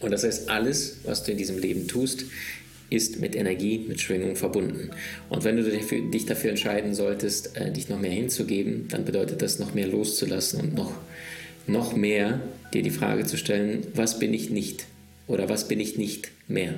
Und 0.00 0.12
das 0.12 0.24
heißt, 0.24 0.48
alles, 0.48 0.98
was 1.04 1.24
du 1.24 1.32
in 1.32 1.38
diesem 1.38 1.58
Leben 1.58 1.88
tust, 1.88 2.24
ist 2.90 3.20
mit 3.20 3.36
Energie, 3.36 3.84
mit 3.86 4.00
Schwingung 4.00 4.36
verbunden. 4.36 4.90
Und 5.28 5.44
wenn 5.44 5.56
du 5.56 5.62
dich 5.62 6.26
dafür 6.26 6.50
entscheiden 6.50 6.94
solltest, 6.94 7.56
äh, 7.56 7.70
dich 7.70 7.88
noch 7.88 7.98
mehr 7.98 8.10
hinzugeben, 8.10 8.88
dann 8.88 9.04
bedeutet 9.04 9.42
das 9.42 9.58
noch 9.58 9.74
mehr 9.74 9.86
loszulassen 9.86 10.60
und 10.60 10.74
noch, 10.74 10.92
noch 11.66 11.94
mehr 11.94 12.40
dir 12.72 12.82
die 12.82 12.90
Frage 12.90 13.26
zu 13.26 13.36
stellen, 13.36 13.86
was 13.94 14.18
bin 14.18 14.32
ich 14.32 14.50
nicht 14.50 14.86
oder 15.26 15.48
was 15.48 15.68
bin 15.68 15.80
ich 15.80 15.98
nicht 15.98 16.30
mehr. 16.46 16.74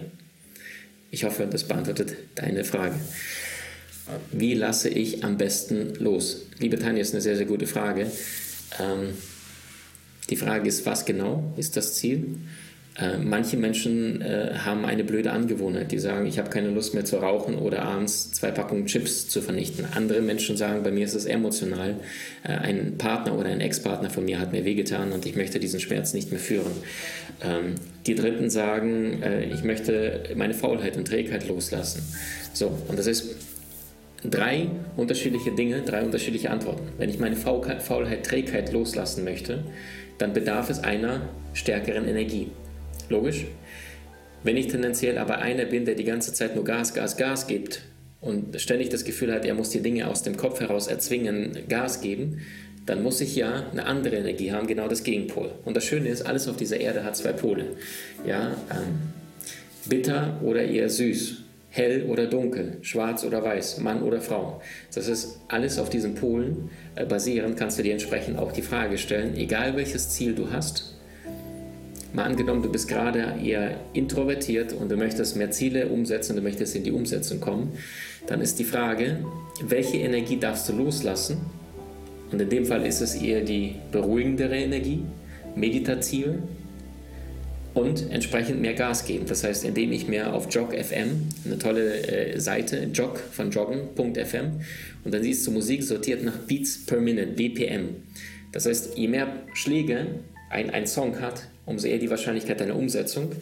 Ich 1.13 1.25
hoffe, 1.25 1.47
das 1.51 1.65
beantwortet 1.65 2.15
deine 2.35 2.65
Frage. 2.65 2.95
Wie 4.33 4.55
lasse 4.55 4.89
ich 4.89 5.23
am 5.23 5.37
besten 5.37 5.95
los? 5.97 6.47
Liebe 6.59 6.79
Tanja, 6.79 7.01
ist 7.01 7.15
eine 7.15 7.21
sehr, 7.21 7.37
sehr 7.37 7.47
gute 7.47 7.67
Frage. 7.67 8.11
Ähm, 8.81 9.11
die 10.29 10.37
Frage 10.37 10.69
ist, 10.69 10.87
was 10.87 11.05
genau 11.05 11.53
ist 11.57 11.77
das 11.77 11.95
Ziel? 11.95 12.39
Äh, 13.01 13.17
manche 13.19 13.57
Menschen 13.57 14.21
äh, 14.21 14.53
haben 14.65 14.85
eine 14.85 15.05
blöde 15.05 15.33
Angewohnheit, 15.33 15.91
die 15.91 15.99
sagen, 15.99 16.27
ich 16.27 16.39
habe 16.39 16.51
keine 16.51 16.69
Lust 16.69 16.95
mehr 16.95 17.05
zu 17.05 17.17
rauchen 17.17 17.57
oder 17.57 17.83
abends 17.83 18.31
zwei 18.33 18.51
Packungen 18.51 18.87
Chips 18.87 19.29
zu 19.29 19.41
vernichten. 19.41 19.87
Andere 19.95 20.21
Menschen 20.21 20.57
sagen, 20.57 20.83
bei 20.83 20.91
mir 20.91 21.05
ist 21.05 21.15
es 21.15 21.25
emotional. 21.25 21.97
Äh, 22.43 22.53
ein 22.53 22.99
Partner 22.99 23.39
oder 23.39 23.49
ein 23.49 23.61
Ex-Partner 23.61 24.11
von 24.11 24.25
mir 24.25 24.39
hat 24.39 24.53
mir 24.53 24.65
wehgetan 24.65 25.13
und 25.13 25.25
ich 25.25 25.35
möchte 25.37 25.59
diesen 25.59 25.81
Schmerz 25.81 26.13
nicht 26.13 26.31
mehr 26.31 26.41
führen. 26.41 26.73
Ähm, 27.43 27.77
die 28.07 28.15
Dritten 28.15 28.51
sagen, 28.51 29.23
äh, 29.23 29.45
ich 29.45 29.65
möchte 29.65 30.25
meine 30.37 30.55
Faulheit 30.55 30.97
und 30.97 31.07
Trägheit 31.07 31.49
loslassen. 31.49 32.03
So, 32.53 32.77
und 32.89 32.99
das 32.99 33.07
ist 33.07 33.37
drei 34.25 34.69
unterschiedliche 34.97 35.53
Dinge, 35.53 35.81
drei 35.83 36.03
unterschiedliche 36.03 36.51
Antworten. 36.51 36.89
Wenn 36.99 37.09
ich 37.09 37.19
meine 37.19 37.37
Faulheit, 37.37 38.27
Trägheit 38.27 38.73
loslassen 38.73 39.25
möchte, 39.25 39.65
dann 40.19 40.35
bedarf 40.35 40.69
es 40.69 40.81
einer 40.81 41.23
stärkeren 41.55 42.07
Energie. 42.07 42.49
Logisch. 43.11 43.45
Wenn 44.43 44.57
ich 44.57 44.69
tendenziell 44.69 45.19
aber 45.19 45.39
einer 45.39 45.67
bin, 45.67 45.85
der 45.85 45.97
die 45.97 46.05
ganze 46.05 46.33
Zeit 46.33 46.55
nur 46.55 46.65
Gas, 46.65 46.95
Gas, 46.95 47.19
Gas 47.19 47.47
gibt 47.47 47.83
und 48.23 48.59
ständig 48.59 48.89
das 48.89 49.05
Gefühl 49.05 49.35
hat, 49.35 49.45
er 49.45 49.53
muss 49.53 49.69
die 49.69 49.83
Dinge 49.83 50.09
aus 50.09 50.23
dem 50.23 50.37
Kopf 50.37 50.61
heraus 50.61 50.87
erzwingen, 50.87 51.59
Gas 51.69 52.01
geben, 52.01 52.41
dann 52.87 53.03
muss 53.03 53.21
ich 53.21 53.37
ja 53.37 53.67
eine 53.71 53.85
andere 53.85 54.17
Energie 54.17 54.53
haben, 54.53 54.67
genau 54.67 54.89
das 54.89 55.03
Gegenpol. 55.03 55.51
Und 55.65 55.77
das 55.77 55.85
Schöne 55.85 56.09
ist, 56.09 56.23
alles 56.23 56.49
auf 56.49 56.57
dieser 56.57 56.81
Erde 56.81 57.05
hat 57.05 57.17
zwei 57.17 57.33
Pole. 57.33 57.67
Ja, 58.27 58.57
ähm, 58.71 59.01
bitter 59.87 60.41
oder 60.43 60.63
eher 60.63 60.89
süß, 60.89 61.43
hell 61.69 62.07
oder 62.09 62.27
dunkel, 62.27 62.79
schwarz 62.81 63.25
oder 63.25 63.43
weiß, 63.43 63.81
Mann 63.81 64.03
oder 64.03 64.21
Frau. 64.21 64.63
Das 64.95 65.09
ist 65.09 65.41
alles 65.49 65.79
auf 65.79 65.91
diesen 65.91 66.15
Polen 66.15 66.71
äh, 66.95 67.05
basierend, 67.05 67.57
kannst 67.57 67.79
du 67.79 67.83
dir 67.83 67.93
entsprechend 67.93 68.39
auch 68.39 68.53
die 68.53 68.63
Frage 68.63 68.97
stellen, 68.99 69.37
egal 69.37 69.77
welches 69.77 70.09
Ziel 70.11 70.35
du 70.35 70.51
hast, 70.51 71.00
Mal 72.13 72.25
angenommen, 72.25 72.63
du 72.63 72.71
bist 72.71 72.89
gerade 72.89 73.37
eher 73.43 73.79
introvertiert 73.93 74.73
und 74.73 74.91
du 74.91 74.97
möchtest 74.97 75.37
mehr 75.37 75.51
Ziele 75.51 75.87
umsetzen, 75.87 76.35
du 76.35 76.43
möchtest 76.43 76.75
in 76.75 76.83
die 76.83 76.93
Umsetzung 76.93 77.41
kommen, 77.41 77.73
dann 78.27 78.41
ist 78.41 78.59
die 78.59 78.65
Frage, 78.65 79.25
welche 79.63 79.99
Energie 79.99 80.37
darfst 80.37 80.69
du 80.69 80.73
loslassen? 80.73 81.39
Und 82.33 82.41
in 82.41 82.49
dem 82.49 82.65
Fall 82.67 82.85
ist 82.87 83.01
es 83.01 83.15
eher 83.15 83.43
die 83.43 83.77
beruhigendere 83.93 84.57
Energie, 84.57 85.05
meditative 85.55 86.39
und 87.75 88.11
entsprechend 88.11 88.61
mehr 88.61 88.75
Gas 88.75 89.05
geben. 89.05 89.27
Das 89.27 89.45
heißt, 89.45 89.65
indem 89.65 89.93
ich 89.93 90.09
mehr 90.09 90.35
auf 90.35 90.53
Jog.fm, 90.53 91.29
eine 91.45 91.59
tolle 91.59 92.07
äh, 92.07 92.41
Seite, 92.41 92.89
Jog 92.93 93.19
von 93.19 93.51
joggen.fm, 93.51 94.61
und 95.05 95.15
dann 95.15 95.23
siehst 95.23 95.47
du 95.47 95.53
Musik 95.53 95.83
sortiert 95.83 96.25
nach 96.25 96.37
Beats 96.39 96.85
per 96.85 97.01
Minute, 97.01 97.29
BPM. 97.29 97.97
Das 98.53 98.67
heißt, 98.67 98.99
je 98.99 99.09
mehr 99.09 99.29
Schläge 99.55 100.07
ein, 100.51 100.71
ein 100.71 100.87
Song 100.87 101.21
hat, 101.21 101.49
umso 101.71 101.87
eher 101.87 101.99
die 101.99 102.11
Wahrscheinlichkeit 102.11 102.61
deiner 102.61 102.77
Umsetzung, 102.77 103.33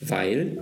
weil 0.00 0.58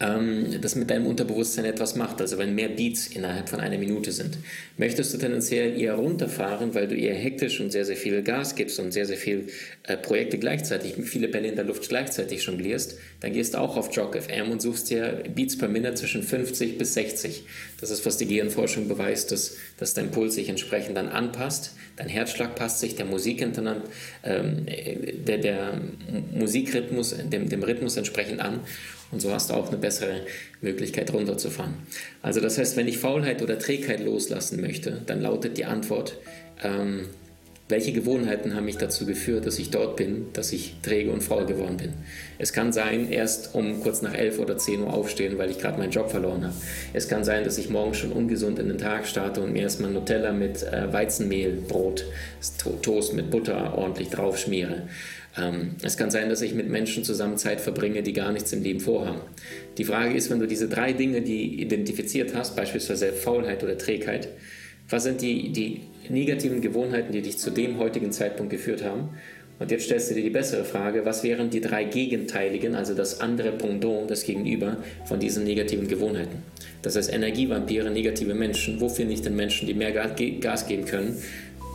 ähm, 0.00 0.60
das 0.60 0.74
mit 0.74 0.90
deinem 0.90 1.06
Unterbewusstsein 1.06 1.64
etwas 1.64 1.96
macht. 1.96 2.20
Also 2.20 2.38
wenn 2.38 2.54
mehr 2.54 2.68
Beats 2.68 3.08
innerhalb 3.08 3.48
von 3.48 3.60
einer 3.60 3.78
Minute 3.78 4.12
sind, 4.12 4.38
möchtest 4.76 5.12
du 5.12 5.18
tendenziell 5.18 5.80
eher 5.80 5.94
runterfahren, 5.94 6.74
weil 6.74 6.88
du 6.88 6.94
eher 6.94 7.14
hektisch 7.14 7.60
und 7.60 7.70
sehr, 7.70 7.84
sehr 7.84 7.96
viel 7.96 8.22
Gas 8.22 8.54
gibst 8.54 8.78
und 8.78 8.92
sehr, 8.92 9.06
sehr 9.06 9.16
viel 9.16 9.48
äh, 9.84 9.96
Projekte 9.96 10.38
gleichzeitig, 10.38 10.94
viele 11.04 11.28
Bälle 11.28 11.48
in 11.48 11.56
der 11.56 11.64
Luft 11.64 11.88
gleichzeitig 11.88 12.44
jonglierst, 12.44 12.98
dann 13.20 13.32
gehst 13.32 13.54
du 13.54 13.58
auch 13.58 13.76
auf 13.76 13.94
Jog 13.94 14.16
FM 14.16 14.50
und 14.50 14.62
suchst 14.62 14.90
dir 14.90 15.24
Beats 15.34 15.58
per 15.58 15.68
Minute 15.68 15.94
zwischen 15.94 16.22
50 16.22 16.78
bis 16.78 16.94
60. 16.94 17.44
Das 17.80 17.90
ist, 17.90 18.06
was 18.06 18.16
die 18.16 18.26
Gehirnforschung 18.26 18.88
beweist, 18.88 19.32
dass, 19.32 19.56
dass 19.78 19.94
dein 19.94 20.10
Puls 20.10 20.34
sich 20.34 20.48
entsprechend 20.48 20.96
dann 20.96 21.08
anpasst, 21.08 21.72
dein 21.96 22.08
Herzschlag 22.08 22.54
passt 22.54 22.80
sich 22.80 22.94
der 22.94 23.06
Musik 23.06 23.38
ähm, 23.42 24.66
der, 25.26 25.38
der 25.38 25.80
Musikrhythmus, 26.32 27.14
dem, 27.30 27.48
dem 27.48 27.62
Rhythmus 27.62 27.96
entsprechend 27.96 28.40
an 28.40 28.60
und 29.10 29.20
so 29.20 29.32
hast 29.32 29.50
du 29.50 29.54
auch 29.54 29.68
eine 29.68 29.78
bessere 29.78 30.22
Möglichkeit 30.60 31.12
runterzufahren. 31.12 31.74
Also 32.22 32.40
das 32.40 32.58
heißt, 32.58 32.76
wenn 32.76 32.88
ich 32.88 32.98
Faulheit 32.98 33.42
oder 33.42 33.58
Trägheit 33.58 34.00
loslassen 34.00 34.60
möchte, 34.60 35.02
dann 35.06 35.22
lautet 35.22 35.56
die 35.56 35.64
Antwort, 35.64 36.16
ähm, 36.62 37.06
welche 37.70 37.92
Gewohnheiten 37.92 38.54
haben 38.54 38.64
mich 38.64 38.78
dazu 38.78 39.04
geführt, 39.04 39.44
dass 39.44 39.58
ich 39.58 39.70
dort 39.70 39.96
bin, 39.96 40.28
dass 40.32 40.52
ich 40.52 40.76
träge 40.82 41.10
und 41.10 41.22
faul 41.22 41.44
geworden 41.44 41.76
bin? 41.76 41.92
Es 42.38 42.54
kann 42.54 42.72
sein, 42.72 43.10
erst 43.10 43.54
um 43.54 43.82
kurz 43.82 44.00
nach 44.00 44.14
11 44.14 44.38
oder 44.38 44.56
10 44.56 44.84
Uhr 44.84 44.94
aufstehen, 44.94 45.36
weil 45.36 45.50
ich 45.50 45.58
gerade 45.58 45.78
meinen 45.78 45.90
Job 45.90 46.10
verloren 46.10 46.44
habe. 46.44 46.54
Es 46.94 47.08
kann 47.08 47.24
sein, 47.24 47.44
dass 47.44 47.58
ich 47.58 47.68
morgen 47.68 47.92
schon 47.92 48.12
ungesund 48.12 48.58
in 48.58 48.68
den 48.68 48.78
Tag 48.78 49.06
starte 49.06 49.42
und 49.42 49.52
mir 49.52 49.62
erstmal 49.62 49.90
Nutella 49.90 50.32
mit 50.32 50.62
äh, 50.62 50.90
Weizenmehlbrot, 50.90 52.06
Toast 52.80 53.12
mit 53.12 53.30
Butter 53.30 53.76
ordentlich 53.76 54.08
drauf 54.08 54.38
schmiere. 54.38 54.84
Ähm, 55.38 55.76
es 55.82 55.96
kann 55.96 56.10
sein, 56.10 56.28
dass 56.28 56.42
ich 56.42 56.54
mit 56.54 56.68
Menschen 56.68 57.04
zusammen 57.04 57.36
Zeit 57.36 57.60
verbringe, 57.60 58.02
die 58.02 58.12
gar 58.12 58.32
nichts 58.32 58.52
im 58.52 58.62
Leben 58.62 58.80
vorhaben. 58.80 59.20
Die 59.76 59.84
Frage 59.84 60.14
ist, 60.14 60.30
wenn 60.30 60.40
du 60.40 60.46
diese 60.46 60.68
drei 60.68 60.92
Dinge, 60.92 61.22
die 61.22 61.60
identifiziert 61.60 62.34
hast, 62.34 62.56
beispielsweise 62.56 63.12
Faulheit 63.12 63.62
oder 63.62 63.78
Trägheit, 63.78 64.28
was 64.90 65.04
sind 65.04 65.20
die, 65.20 65.52
die 65.52 65.82
negativen 66.08 66.60
Gewohnheiten, 66.60 67.12
die 67.12 67.22
dich 67.22 67.38
zu 67.38 67.50
dem 67.50 67.78
heutigen 67.78 68.10
Zeitpunkt 68.10 68.50
geführt 68.50 68.82
haben? 68.82 69.10
Und 69.58 69.70
jetzt 69.72 69.84
stellst 69.84 70.10
du 70.10 70.14
dir 70.14 70.22
die 70.22 70.30
bessere 70.30 70.64
Frage, 70.64 71.04
was 71.04 71.24
wären 71.24 71.50
die 71.50 71.60
drei 71.60 71.84
Gegenteiligen, 71.84 72.76
also 72.76 72.94
das 72.94 73.20
andere 73.20 73.50
Pendant, 73.52 74.08
das 74.08 74.24
Gegenüber 74.24 74.76
von 75.04 75.18
diesen 75.18 75.44
negativen 75.44 75.88
Gewohnheiten? 75.88 76.42
Das 76.82 76.94
heißt 76.96 77.12
Energievampire, 77.12 77.90
negative 77.90 78.34
Menschen. 78.34 78.80
Wo 78.80 78.88
finde 78.88 79.14
ich 79.14 79.22
denn 79.22 79.34
Menschen, 79.34 79.66
die 79.66 79.74
mehr 79.74 79.92
Gas 79.92 80.66
geben 80.66 80.84
können? 80.84 81.16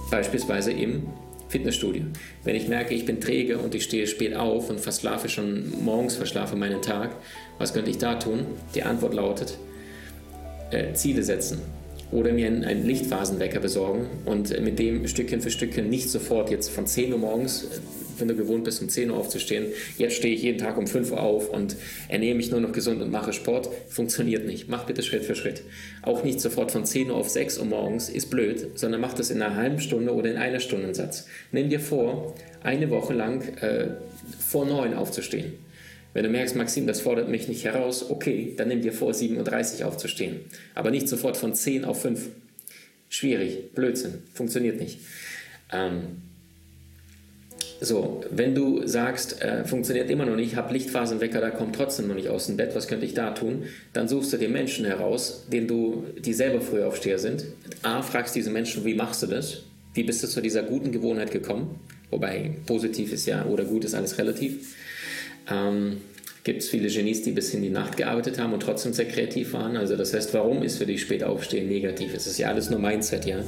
Beispielsweise 0.10 0.72
im 0.72 1.04
Fitnessstudio. 1.54 2.02
Wenn 2.44 2.56
ich 2.56 2.68
merke, 2.68 2.96
ich 2.96 3.06
bin 3.06 3.22
träge 3.22 3.60
und 3.60 3.76
ich 3.76 3.84
stehe 3.84 4.08
spät 4.08 4.36
auf 4.36 4.72
und 4.72 4.80
verschlafe 4.80 5.30
schon 5.30 5.72
morgens, 5.84 6.16
verschlafe 6.16 6.56
meinen 6.56 6.82
Tag, 6.82 7.16
was 7.60 7.74
könnte 7.74 7.92
ich 7.92 8.00
da 8.00 8.16
tun? 8.16 8.46
Die 8.74 8.82
Antwort 8.82 9.14
lautet, 9.14 9.60
äh, 10.72 10.94
Ziele 10.94 11.22
setzen 11.22 11.62
oder 12.12 12.34
mir 12.34 12.48
einen 12.48 12.88
Lichtphasenwecker 12.88 13.60
besorgen 13.60 14.08
und 14.26 14.60
mit 14.62 14.80
dem 14.80 15.08
Stückchen 15.08 15.42
für 15.42 15.52
Stückchen 15.52 15.90
nicht 15.92 16.10
sofort 16.10 16.50
jetzt 16.50 16.70
von 16.70 16.88
10 16.88 17.14
Uhr 17.14 17.20
morgens, 17.20 17.68
wenn 18.20 18.28
du 18.28 18.36
gewohnt 18.36 18.64
bist, 18.64 18.82
um 18.82 18.90
10 18.90 19.12
Uhr 19.12 19.18
aufzustehen, 19.18 19.68
jetzt 19.98 20.16
stehe 20.16 20.34
ich 20.34 20.44
jeden 20.44 20.58
Tag 20.58 20.78
um 20.78 20.88
5 20.88 21.12
Uhr 21.12 21.22
auf 21.22 21.50
und 21.50 21.76
ernähre 22.10 22.36
mich 22.36 22.52
nur 22.52 22.60
noch 22.60 22.72
gesund 22.72 23.02
und 23.02 23.12
mache 23.12 23.34
Sport, 23.34 23.70
funktioniert 23.88 24.46
nicht. 24.46 24.70
Mach 24.70 24.86
bitte 24.86 25.04
Schritt 25.04 25.24
für 25.24 25.36
Schritt. 25.36 25.64
Auch 26.02 26.24
nicht 26.24 26.42
sofort 26.42 26.72
von 26.72 26.86
10 26.86 27.10
Uhr 27.10 27.18
auf 27.18 27.30
6 27.30 27.60
Uhr 27.60 27.66
morgens, 27.66 28.10
ist 28.10 28.30
blöd, 28.30 28.68
sondern 28.76 29.02
mach 29.02 29.14
das 29.14 29.30
in 29.30 29.42
einer 29.42 29.56
halben 29.56 29.80
Stunde 29.80 30.14
oder 30.14 30.32
in 30.32 30.38
einer 30.38 30.60
Stundensatz. 30.60 31.28
Nimm 31.52 31.70
dir 31.70 31.80
vor, 31.80 32.36
eine 32.64 32.90
Woche 32.90 33.14
lang 33.14 33.42
äh, 33.58 33.92
vor 34.40 34.66
9 34.66 34.94
aufzustehen. 34.94 35.54
Wenn 36.14 36.24
du 36.24 36.30
merkst, 36.30 36.56
Maxim, 36.56 36.86
das 36.86 37.02
fordert 37.02 37.28
mich 37.28 37.48
nicht 37.48 37.66
heraus, 37.66 38.10
okay, 38.10 38.54
dann 38.56 38.68
nimm 38.68 38.82
dir 38.82 38.94
vor, 38.94 39.12
7.30 39.12 39.82
Uhr 39.82 39.88
aufzustehen. 39.88 40.42
Aber 40.76 40.92
nicht 40.92 41.10
sofort 41.10 41.38
von 41.38 41.56
10 41.56 41.86
auf 41.86 42.02
5. 42.02 42.28
Schwierig, 43.10 43.74
Blödsinn, 43.74 44.24
funktioniert 44.34 44.80
nicht. 44.80 45.00
Ähm, 45.72 46.22
so, 47.84 48.24
wenn 48.32 48.56
du 48.56 48.88
sagst, 48.88 49.42
äh, 49.42 49.66
funktioniert 49.66 50.10
immer 50.10 50.26
noch 50.26 50.36
nicht, 50.36 50.56
hab 50.56 50.72
Lichtphasenwecker, 50.72 51.42
da 51.42 51.50
kommt 51.50 51.76
trotzdem 51.76 52.08
noch 52.08 52.16
nicht 52.16 52.30
aus 52.30 52.48
dem 52.48 52.56
Bett, 52.56 52.76
was 52.76 52.88
könnte 52.88 53.06
ich 53.06 53.14
da 53.14 53.32
tun? 53.32 53.64
Dann 53.92 54.08
suchst 54.08 54.32
du 54.32 54.38
dir 54.38 54.50
Menschen 54.50 54.86
heraus, 54.86 55.46
denen 55.52 55.68
du, 55.68 56.06
die 56.18 56.34
selber 56.34 56.62
Frühaufsteher 56.62 57.20
sind. 57.20 57.44
A, 57.82 58.02
fragst 58.02 58.36
diese 58.36 58.52
Menschen, 58.52 58.86
wie 58.86 58.94
machst 58.94 59.22
du 59.22 59.28
das? 59.28 59.64
Wie 59.94 60.04
bist 60.04 60.24
du 60.24 60.28
zu 60.28 60.42
dieser 60.42 60.64
guten 60.64 60.92
Gewohnheit 60.92 61.32
gekommen? 61.32 61.80
Wobei 62.10 62.52
positiv 62.66 63.12
ist 63.12 63.26
ja 63.26 63.46
oder 63.46 63.66
gut 63.66 63.86
ist 63.86 63.96
alles 63.96 64.18
relativ. 64.18 64.76
Ähm, 65.52 65.98
Gibt 66.44 66.62
es 66.62 66.70
viele 66.70 66.90
Genies, 66.90 67.22
die 67.22 67.32
bis 67.32 67.54
in 67.54 67.62
die 67.62 67.70
Nacht 67.70 67.96
gearbeitet 67.96 68.38
haben 68.38 68.54
und 68.54 68.62
trotzdem 68.62 68.94
sehr 68.94 69.08
kreativ 69.08 69.54
waren? 69.54 69.78
Also 69.78 69.96
das 69.96 70.14
heißt, 70.14 70.34
warum 70.34 70.62
ist 70.62 70.78
für 70.78 70.86
dich 70.86 71.02
spät 71.02 71.24
aufstehen 71.24 71.70
negativ? 71.70 72.14
Es 72.14 72.28
ist 72.28 72.38
ja 72.38 72.50
alles 72.50 72.70
nur 72.70 72.80
Mindset, 72.80 73.26
ja. 73.26 73.44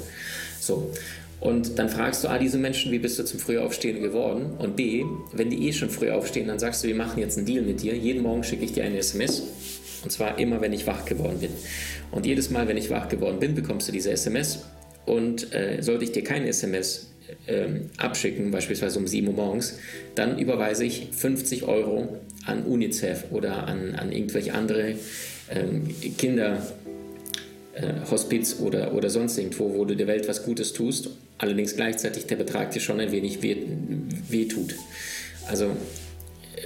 So. 0.59 0.91
Und 1.39 1.77
dann 1.77 1.89
fragst 1.89 2.23
du 2.23 2.27
A, 2.29 2.37
diese 2.37 2.57
Menschen, 2.57 2.91
wie 2.91 2.99
bist 2.99 3.19
du 3.19 3.23
zum 3.23 3.39
Frühaufstehen 3.39 4.01
geworden? 4.01 4.53
Und 4.57 4.75
B, 4.75 5.03
wenn 5.33 5.49
die 5.49 5.67
eh 5.67 5.73
schon 5.73 5.89
früh 5.89 6.09
aufstehen, 6.09 6.47
dann 6.47 6.59
sagst 6.59 6.83
du, 6.83 6.87
wir 6.87 6.95
machen 6.95 7.19
jetzt 7.19 7.37
einen 7.37 7.45
Deal 7.45 7.63
mit 7.63 7.81
dir. 7.81 7.95
Jeden 7.95 8.23
Morgen 8.23 8.43
schicke 8.43 8.65
ich 8.65 8.73
dir 8.73 8.83
eine 8.83 8.97
SMS. 8.97 9.43
Und 10.03 10.11
zwar 10.11 10.39
immer, 10.39 10.61
wenn 10.61 10.73
ich 10.73 10.87
wach 10.87 11.05
geworden 11.05 11.39
bin. 11.39 11.51
Und 12.11 12.25
jedes 12.25 12.49
Mal, 12.49 12.67
wenn 12.67 12.77
ich 12.77 12.89
wach 12.89 13.09
geworden 13.09 13.39
bin, 13.39 13.55
bekommst 13.55 13.87
du 13.87 13.91
diese 13.91 14.11
SMS. 14.11 14.65
Und 15.05 15.53
äh, 15.53 15.81
sollte 15.81 16.05
ich 16.05 16.11
dir 16.11 16.23
keine 16.23 16.47
SMS 16.47 17.11
ähm, 17.47 17.89
abschicken, 17.97 18.51
beispielsweise 18.51 18.99
um 18.99 19.07
7 19.07 19.27
Uhr 19.27 19.33
morgens, 19.33 19.79
dann 20.15 20.39
überweise 20.39 20.85
ich 20.85 21.09
50 21.11 21.63
Euro 21.63 22.19
an 22.45 22.63
UNICEF 22.63 23.25
oder 23.31 23.67
an, 23.67 23.95
an 23.95 24.11
irgendwelche 24.11 24.53
andere 24.53 24.95
ähm, 25.51 25.89
Kinder. 26.17 26.61
Äh, 27.73 28.09
Hospiz 28.09 28.57
oder, 28.61 28.93
oder 28.93 29.09
sonst 29.09 29.37
irgendwo, 29.37 29.73
wo 29.73 29.83
du 29.83 29.97
der 29.97 30.07
Welt 30.07 30.29
was 30.29 30.45
Gutes 30.45 30.71
tust, 30.71 31.09
allerdings 31.37 31.75
gleichzeitig 31.75 32.27
der 32.27 32.35
Betrag 32.37 32.71
dir 32.71 32.79
schon 32.79 32.99
ein 32.99 33.11
wenig 33.11 33.41
wehtut. 33.41 34.71
Weh 34.71 34.77
also 35.47 35.71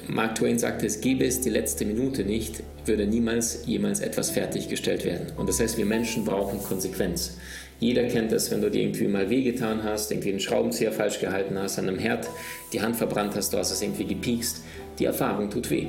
Mark 0.07 0.35
Twain 0.35 0.57
sagte, 0.57 0.85
es 0.85 1.01
gäbe 1.01 1.25
es 1.25 1.41
die 1.41 1.49
letzte 1.49 1.85
Minute 1.85 2.23
nicht, 2.23 2.63
würde 2.85 3.05
niemals 3.05 3.63
jemals 3.65 3.99
etwas 3.99 4.31
fertiggestellt 4.31 5.05
werden. 5.05 5.27
Und 5.37 5.49
das 5.49 5.59
heißt, 5.59 5.77
wir 5.77 5.85
Menschen 5.85 6.25
brauchen 6.25 6.61
Konsequenz. 6.63 7.37
Jeder 7.79 8.03
kennt 8.07 8.31
es, 8.31 8.51
wenn 8.51 8.61
du 8.61 8.69
dir 8.69 8.81
irgendwie 8.81 9.07
mal 9.07 9.29
wehgetan 9.29 9.83
hast, 9.83 10.11
irgendwie 10.11 10.31
einen 10.31 10.39
Schraubenzieher 10.39 10.91
falsch 10.91 11.19
gehalten 11.19 11.57
hast, 11.57 11.79
an 11.79 11.87
einem 11.87 11.97
Herd 11.97 12.27
die 12.73 12.81
Hand 12.81 12.95
verbrannt 12.95 13.35
hast, 13.35 13.53
du 13.53 13.57
hast 13.57 13.71
es 13.71 13.81
irgendwie 13.81 14.05
gepiekst. 14.05 14.61
Die 14.97 15.05
Erfahrung 15.05 15.49
tut 15.49 15.69
weh. 15.69 15.87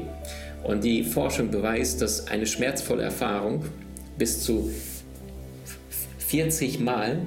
Und 0.63 0.85
die 0.85 1.03
Forschung 1.03 1.51
beweist, 1.51 2.01
dass 2.01 2.29
eine 2.29 2.47
schmerzvolle 2.47 3.03
Erfahrung 3.03 3.65
bis 4.19 4.43
zu 4.43 4.71
40 6.19 6.79
Mal 6.79 7.19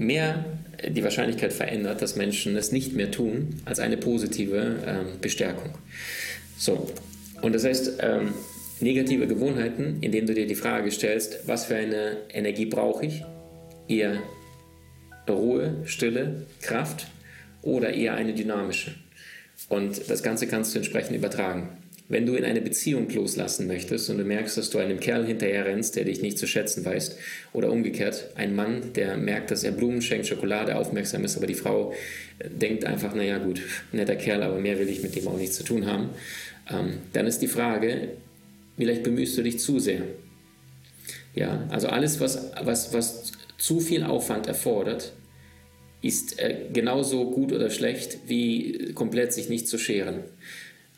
mehr 0.00 0.44
die 0.88 1.04
Wahrscheinlichkeit 1.04 1.52
verändert, 1.52 2.02
dass 2.02 2.16
Menschen 2.16 2.56
es 2.56 2.72
nicht 2.72 2.94
mehr 2.94 3.10
tun, 3.10 3.60
als 3.66 3.80
eine 3.80 3.96
positive 3.96 4.76
ähm, 4.86 5.20
Bestärkung. 5.20 5.74
So, 6.56 6.90
und 7.42 7.54
das 7.54 7.64
heißt, 7.64 7.98
ähm, 8.00 8.32
negative 8.80 9.26
Gewohnheiten, 9.26 9.98
indem 10.00 10.26
du 10.26 10.34
dir 10.34 10.46
die 10.46 10.54
Frage 10.54 10.90
stellst, 10.90 11.46
was 11.46 11.66
für 11.66 11.76
eine 11.76 12.16
Energie 12.32 12.66
brauche 12.66 13.06
ich, 13.06 13.22
eher 13.88 14.18
Ruhe, 15.28 15.82
Stille, 15.84 16.46
Kraft 16.62 17.06
oder 17.62 17.92
eher 17.92 18.14
eine 18.14 18.34
dynamische. 18.34 18.94
Und 19.68 20.10
das 20.10 20.22
Ganze 20.22 20.46
kannst 20.46 20.74
du 20.74 20.78
entsprechend 20.78 21.14
übertragen. 21.14 21.68
Wenn 22.10 22.26
du 22.26 22.34
in 22.34 22.44
eine 22.44 22.60
Beziehung 22.60 23.08
loslassen 23.08 23.68
möchtest 23.68 24.10
und 24.10 24.18
du 24.18 24.24
merkst, 24.24 24.58
dass 24.58 24.68
du 24.68 24.78
einem 24.78 24.98
Kerl 24.98 25.24
hinterher 25.24 25.64
rennst, 25.66 25.94
der 25.94 26.04
dich 26.04 26.20
nicht 26.22 26.38
zu 26.38 26.48
schätzen 26.48 26.84
weiß, 26.84 27.16
oder 27.52 27.70
umgekehrt, 27.70 28.30
ein 28.34 28.56
Mann, 28.56 28.92
der 28.94 29.16
merkt, 29.16 29.52
dass 29.52 29.62
er 29.62 29.70
Blumen 29.70 30.02
schenkt, 30.02 30.26
Schokolade 30.26 30.76
aufmerksam 30.76 31.24
ist, 31.24 31.36
aber 31.36 31.46
die 31.46 31.54
Frau 31.54 31.94
äh, 32.40 32.50
denkt 32.50 32.84
einfach, 32.84 33.14
naja 33.14 33.38
gut, 33.38 33.62
netter 33.92 34.16
Kerl, 34.16 34.42
aber 34.42 34.58
mehr 34.58 34.80
will 34.80 34.88
ich 34.88 35.04
mit 35.04 35.14
dem 35.14 35.28
auch 35.28 35.38
nichts 35.38 35.56
zu 35.56 35.62
tun 35.62 35.86
haben, 35.86 36.10
ähm, 36.68 36.94
dann 37.12 37.28
ist 37.28 37.42
die 37.42 37.46
Frage, 37.46 38.08
vielleicht 38.76 39.04
bemühst 39.04 39.38
du 39.38 39.42
dich 39.42 39.60
zu 39.60 39.78
sehr. 39.78 40.02
Ja, 41.36 41.64
also 41.70 41.86
alles, 41.86 42.18
was, 42.18 42.50
was, 42.60 42.92
was 42.92 43.32
zu 43.56 43.78
viel 43.78 44.02
Aufwand 44.02 44.48
erfordert, 44.48 45.12
ist 46.02 46.40
äh, 46.40 46.56
genauso 46.72 47.30
gut 47.30 47.52
oder 47.52 47.70
schlecht, 47.70 48.18
wie 48.26 48.94
komplett 48.94 49.32
sich 49.32 49.48
nicht 49.48 49.68
zu 49.68 49.78
scheren. 49.78 50.24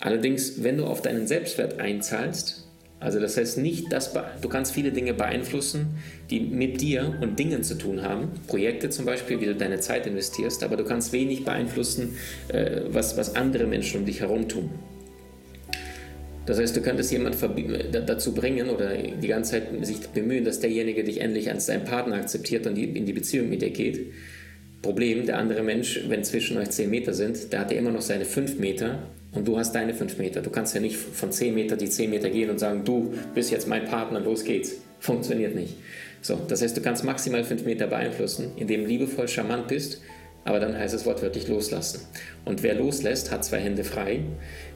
Allerdings, 0.02 0.64
wenn 0.64 0.78
du 0.78 0.84
auf 0.84 1.00
deinen 1.00 1.28
Selbstwert 1.28 1.78
einzahlst, 1.78 2.66
also 2.98 3.20
das 3.20 3.36
heißt 3.36 3.58
nicht, 3.58 3.92
dass 3.92 4.12
du 4.12 4.48
kannst 4.48 4.72
viele 4.72 4.90
Dinge 4.90 5.14
beeinflussen, 5.14 5.96
die 6.28 6.40
mit 6.40 6.80
dir 6.80 7.16
und 7.20 7.38
Dingen 7.38 7.62
zu 7.62 7.78
tun 7.78 8.02
haben, 8.02 8.30
Projekte 8.48 8.90
zum 8.90 9.04
Beispiel, 9.04 9.40
wie 9.40 9.46
du 9.46 9.54
deine 9.54 9.78
Zeit 9.78 10.08
investierst, 10.08 10.64
aber 10.64 10.76
du 10.76 10.84
kannst 10.84 11.12
wenig 11.12 11.44
beeinflussen, 11.44 12.16
äh, 12.48 12.80
was, 12.88 13.16
was 13.16 13.36
andere 13.36 13.68
Menschen 13.68 14.00
um 14.00 14.06
dich 14.06 14.20
herum 14.20 14.48
tun. 14.48 14.70
Das 16.46 16.58
heißt, 16.58 16.76
du 16.76 16.80
könntest 16.80 17.12
jemanden 17.12 17.38
dazu 18.04 18.34
bringen 18.34 18.70
oder 18.70 18.96
die 18.96 19.28
ganze 19.28 19.52
Zeit 19.52 19.86
sich 19.86 20.00
bemühen, 20.08 20.44
dass 20.44 20.58
derjenige 20.58 21.04
dich 21.04 21.20
endlich 21.20 21.48
als 21.48 21.66
deinen 21.66 21.84
Partner 21.84 22.16
akzeptiert 22.16 22.66
und 22.66 22.76
in 22.76 23.06
die 23.06 23.12
Beziehung 23.12 23.48
mit 23.48 23.62
dir 23.62 23.70
geht. 23.70 24.12
Problem, 24.82 25.26
der 25.26 25.38
andere 25.38 25.62
Mensch, 25.62 26.00
wenn 26.08 26.24
zwischen 26.24 26.58
euch 26.58 26.70
10 26.70 26.90
Meter 26.90 27.14
sind, 27.14 27.52
der 27.52 27.60
hat 27.60 27.70
ja 27.70 27.78
immer 27.78 27.92
noch 27.92 28.02
seine 28.02 28.24
5 28.24 28.58
Meter 28.58 29.08
und 29.32 29.46
du 29.48 29.58
hast 29.58 29.72
deine 29.74 29.94
5 29.94 30.18
Meter. 30.18 30.42
Du 30.42 30.50
kannst 30.50 30.74
ja 30.74 30.80
nicht 30.80 30.96
von 30.96 31.32
10 31.32 31.54
Meter 31.54 31.76
die 31.76 31.88
10 31.88 32.10
Meter 32.10 32.30
gehen 32.30 32.50
und 32.50 32.58
sagen, 32.58 32.84
du 32.84 33.14
bist 33.34 33.50
jetzt 33.50 33.68
mein 33.68 33.86
Partner, 33.86 34.20
los 34.20 34.44
geht's. 34.44 34.74
Funktioniert 35.00 35.54
nicht. 35.54 35.74
So, 36.20 36.38
das 36.46 36.62
heißt, 36.62 36.76
du 36.76 36.80
kannst 36.80 37.04
maximal 37.04 37.42
5 37.42 37.64
Meter 37.64 37.86
beeinflussen, 37.86 38.52
indem 38.56 38.82
du 38.82 38.88
liebevoll 38.88 39.28
charmant 39.28 39.68
bist 39.68 40.00
aber 40.44 40.58
dann 40.58 40.76
heißt 40.76 40.94
es 40.94 41.06
wortwörtlich 41.06 41.48
loslassen. 41.48 42.00
Und 42.44 42.62
wer 42.62 42.74
loslässt, 42.74 43.30
hat 43.30 43.44
zwei 43.44 43.58
Hände 43.58 43.84
frei. 43.84 44.20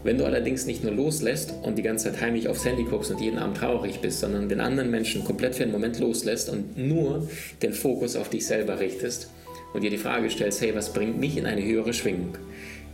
Wenn 0.05 0.19
du 0.19 0.25
allerdings 0.25 0.67
nicht 0.67 0.85
nur 0.85 0.93
loslässt 0.93 1.53
und 1.63 1.77
die 1.77 1.83
ganze 1.83 2.11
Zeit 2.11 2.21
heimlich 2.21 2.49
aufs 2.49 2.65
Handy 2.65 2.85
guckst 2.85 3.11
und 3.11 3.21
jeden 3.21 3.39
Abend 3.39 3.57
traurig 3.57 4.01
bist, 4.01 4.21
sondern 4.21 4.49
den 4.49 4.61
anderen 4.61 4.91
Menschen 4.91 5.25
komplett 5.25 5.57
für 5.57 5.65
einen 5.65 5.73
Moment 5.73 5.99
loslässt 5.99 6.49
und 6.51 6.79
nur 6.79 7.29
den 7.63 7.73
Fokus 7.73 8.15
auf 8.15 8.29
dich 8.29 8.47
selber 8.47 8.79
richtest 8.79 9.31
und 9.75 9.83
dir 9.83 9.91
die 9.91 9.99
Frage 9.99 10.31
stellst, 10.31 10.61
hey, 10.61 10.75
was 10.75 10.93
bringt 10.93 11.19
mich 11.19 11.37
in 11.37 11.47
eine 11.47 11.65
höhere 11.65 11.93
Schwingung? 11.93 12.39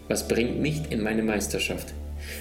Was 0.08 0.28
bringt 0.28 0.60
mich 0.60 0.90
in 0.90 1.02
meine 1.02 1.22
Meisterschaft? 1.22 1.94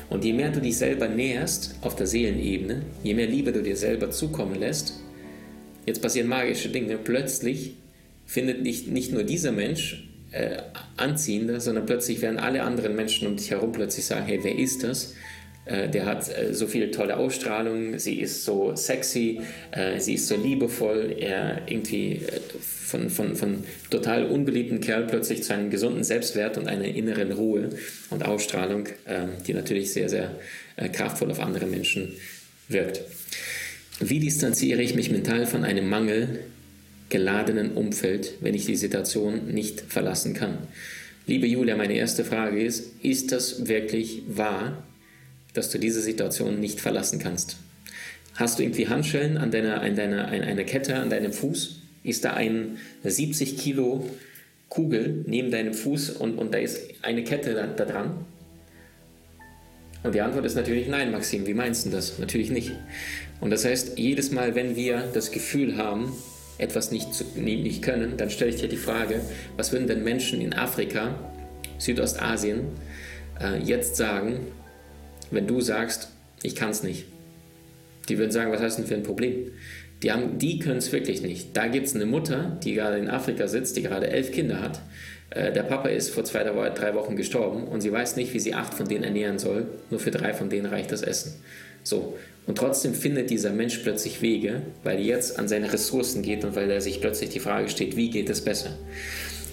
Und 0.09 0.23
je 0.23 0.33
mehr 0.33 0.51
du 0.51 0.61
dich 0.61 0.77
selber 0.77 1.07
näherst 1.07 1.75
auf 1.81 1.95
der 1.95 2.07
Seelenebene, 2.07 2.83
je 3.03 3.13
mehr 3.13 3.27
Liebe 3.27 3.51
du 3.51 3.61
dir 3.63 3.75
selber 3.75 4.11
zukommen 4.11 4.55
lässt, 4.55 4.93
jetzt 5.85 6.01
passieren 6.01 6.27
magische 6.27 6.69
Dinge. 6.69 6.97
Plötzlich 6.97 7.73
findet 8.25 8.61
nicht, 8.61 8.87
nicht 8.87 9.11
nur 9.11 9.23
dieser 9.23 9.51
Mensch 9.51 10.07
äh, 10.31 10.57
anziehender, 10.97 11.59
sondern 11.59 11.85
plötzlich 11.85 12.21
werden 12.21 12.39
alle 12.39 12.63
anderen 12.63 12.95
Menschen 12.95 13.27
um 13.27 13.35
dich 13.35 13.51
herum 13.51 13.71
plötzlich 13.71 14.05
sagen, 14.05 14.25
hey, 14.25 14.39
wer 14.43 14.57
ist 14.57 14.83
das? 14.83 15.15
Äh, 15.71 15.89
der 15.89 16.05
hat 16.05 16.29
äh, 16.29 16.53
so 16.53 16.67
viele 16.67 16.91
tolle 16.91 17.17
Ausstrahlung, 17.17 17.97
sie 17.97 18.19
ist 18.19 18.43
so 18.43 18.75
sexy, 18.75 19.41
äh, 19.71 19.99
sie 19.99 20.15
ist 20.15 20.27
so 20.27 20.35
liebevoll, 20.35 21.15
er 21.17 21.61
irgendwie 21.67 22.21
von, 22.59 23.09
von, 23.09 23.35
von 23.35 23.63
total 23.89 24.25
unbeliebten 24.25 24.81
Kerl 24.81 25.07
plötzlich 25.07 25.43
zu 25.43 25.53
einem 25.53 25.69
gesunden 25.69 26.03
Selbstwert 26.03 26.57
und 26.57 26.67
einer 26.67 26.85
inneren 26.85 27.31
Ruhe 27.31 27.69
und 28.09 28.25
Ausstrahlung, 28.25 28.87
äh, 29.05 29.27
die 29.47 29.53
natürlich 29.53 29.93
sehr, 29.93 30.09
sehr 30.09 30.35
kraftvoll 30.93 31.31
auf 31.31 31.39
andere 31.39 31.67
Menschen 31.67 32.13
wirkt. 32.67 33.01
Wie 33.99 34.19
distanziere 34.19 34.81
ich 34.81 34.95
mich 34.95 35.11
mental 35.11 35.45
von 35.45 35.63
einem 35.63 35.87
Mangel, 35.87 36.39
geladenen 37.09 37.73
Umfeld, 37.73 38.33
wenn 38.39 38.55
ich 38.55 38.65
die 38.65 38.77
Situation 38.77 39.47
nicht 39.47 39.81
verlassen 39.81 40.33
kann. 40.33 40.57
Liebe 41.27 41.45
Julia, 41.45 41.75
meine 41.75 41.93
erste 41.93 42.23
Frage 42.23 42.63
ist, 42.63 43.03
ist 43.03 43.31
das 43.31 43.67
wirklich 43.67 44.23
wahr, 44.27 44.81
dass 45.53 45.69
du 45.69 45.77
diese 45.77 46.01
Situation 46.01 46.59
nicht 46.59 46.79
verlassen 46.79 47.19
kannst? 47.19 47.57
Hast 48.35 48.59
du 48.59 48.63
irgendwie 48.63 48.87
Handschellen 48.87 49.37
an 49.37 49.51
deiner, 49.51 49.81
an 49.81 49.95
deiner 49.95 50.27
an 50.27 50.41
einer 50.41 50.63
Kette 50.63 50.95
an 50.95 51.09
deinem 51.09 51.33
Fuß? 51.33 51.81
Ist 52.03 52.25
da 52.25 52.33
ein 52.33 52.77
70 53.03 53.57
Kilo 53.57 54.09
Kugel 54.69 55.23
neben 55.27 55.51
deinem 55.51 55.73
Fuß 55.73 56.11
und, 56.11 56.37
und 56.37 56.53
da 56.53 56.57
ist 56.57 56.79
eine 57.01 57.23
Kette 57.23 57.53
da, 57.53 57.67
da 57.67 57.85
dran? 57.85 58.25
Und 60.03 60.15
die 60.15 60.21
Antwort 60.21 60.45
ist 60.45 60.55
natürlich 60.55 60.87
nein, 60.87 61.11
Maxim. 61.11 61.45
Wie 61.45 61.53
meinst 61.53 61.85
du 61.85 61.89
das? 61.89 62.17
Natürlich 62.17 62.49
nicht. 62.49 62.71
Und 63.39 63.51
das 63.51 63.65
heißt, 63.65 63.99
jedes 63.99 64.31
Mal, 64.31 64.55
wenn 64.55 64.75
wir 64.75 65.03
das 65.13 65.31
Gefühl 65.31 65.77
haben, 65.77 66.13
etwas 66.57 66.91
nicht, 66.91 67.13
zu, 67.13 67.25
nicht 67.35 67.81
können, 67.81 68.17
dann 68.17 68.29
stelle 68.29 68.51
ich 68.51 68.61
dir 68.61 68.69
die 68.69 68.77
Frage, 68.77 69.21
was 69.57 69.71
würden 69.71 69.87
denn 69.87 70.03
Menschen 70.03 70.41
in 70.41 70.53
Afrika, 70.53 71.15
Südostasien 71.77 72.61
äh, 73.39 73.59
jetzt 73.59 73.95
sagen, 73.95 74.39
wenn 75.31 75.47
du 75.47 75.61
sagst, 75.61 76.09
ich 76.43 76.55
kann 76.55 76.69
es 76.69 76.83
nicht? 76.83 77.05
Die 78.09 78.17
würden 78.17 78.31
sagen, 78.31 78.51
was 78.51 78.61
hast 78.61 78.77
du 78.77 78.81
denn 78.81 78.89
für 78.89 78.95
ein 78.95 79.03
Problem? 79.03 79.51
Die, 80.03 80.11
die 80.37 80.59
können 80.59 80.77
es 80.77 80.91
wirklich 80.91 81.21
nicht. 81.21 81.55
Da 81.55 81.67
gibt 81.67 81.87
es 81.87 81.95
eine 81.95 82.05
Mutter, 82.05 82.57
die 82.63 82.73
gerade 82.73 82.97
in 82.97 83.09
Afrika 83.09 83.47
sitzt, 83.47 83.77
die 83.77 83.83
gerade 83.83 84.09
elf 84.09 84.31
Kinder 84.31 84.61
hat. 84.61 84.81
Äh, 85.29 85.51
der 85.51 85.63
Papa 85.63 85.89
ist 85.89 86.09
vor 86.09 86.23
zwei, 86.23 86.43
drei 86.43 86.95
Wochen 86.95 87.15
gestorben 87.15 87.63
und 87.67 87.81
sie 87.81 87.91
weiß 87.91 88.15
nicht, 88.15 88.33
wie 88.33 88.39
sie 88.39 88.53
acht 88.53 88.73
von 88.73 88.87
denen 88.87 89.03
ernähren 89.03 89.39
soll. 89.39 89.67
Nur 89.89 89.99
für 89.99 90.11
drei 90.11 90.33
von 90.33 90.49
denen 90.49 90.65
reicht 90.65 90.91
das 90.91 91.03
Essen. 91.03 91.35
So. 91.83 92.17
Und 92.47 92.57
trotzdem 92.57 92.95
findet 92.95 93.29
dieser 93.29 93.51
Mensch 93.51 93.77
plötzlich 93.77 94.21
Wege, 94.23 94.63
weil 94.83 94.97
er 94.97 95.03
jetzt 95.03 95.37
an 95.37 95.47
seine 95.47 95.71
Ressourcen 95.71 96.23
geht 96.23 96.43
und 96.43 96.55
weil 96.55 96.69
er 96.71 96.81
sich 96.81 96.99
plötzlich 96.99 97.29
die 97.29 97.39
Frage 97.39 97.69
stellt, 97.69 97.95
wie 97.95 98.09
geht 98.09 98.29
es 98.29 98.41
besser? 98.41 98.71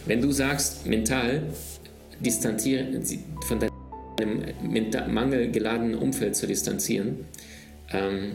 Wenn 0.06 0.22
du 0.22 0.32
sagst, 0.32 0.86
mental 0.86 1.42
distanzieren, 2.20 3.04
von 3.46 3.60
deinem 3.60 3.77
mangelgeladenen 5.08 5.94
Umfeld 5.94 6.36
zu 6.36 6.46
distanzieren, 6.46 7.24
ähm, 7.92 8.32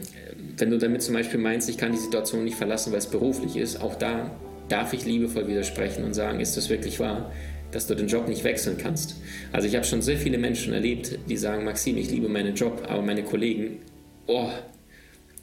wenn 0.56 0.70
du 0.70 0.78
damit 0.78 1.02
zum 1.02 1.14
Beispiel 1.14 1.38
meinst, 1.38 1.68
ich 1.68 1.78
kann 1.78 1.92
die 1.92 1.98
Situation 1.98 2.44
nicht 2.44 2.56
verlassen, 2.56 2.92
weil 2.92 2.98
es 2.98 3.06
beruflich 3.06 3.56
ist, 3.56 3.80
auch 3.80 3.94
da 3.94 4.30
darf 4.68 4.92
ich 4.92 5.04
liebevoll 5.04 5.46
widersprechen 5.46 6.04
und 6.04 6.14
sagen, 6.14 6.40
ist 6.40 6.56
das 6.56 6.68
wirklich 6.70 6.98
wahr, 6.98 7.32
dass 7.70 7.86
du 7.86 7.94
den 7.94 8.08
Job 8.08 8.28
nicht 8.28 8.44
wechseln 8.44 8.78
kannst? 8.78 9.16
Also 9.52 9.68
ich 9.68 9.76
habe 9.76 9.84
schon 9.84 10.02
sehr 10.02 10.16
viele 10.16 10.38
Menschen 10.38 10.72
erlebt, 10.72 11.18
die 11.28 11.36
sagen, 11.36 11.64
Maxim, 11.64 11.96
ich 11.96 12.10
liebe 12.10 12.28
meinen 12.28 12.54
Job, 12.54 12.82
aber 12.88 13.02
meine 13.02 13.22
Kollegen, 13.22 13.78
oh, 14.26 14.48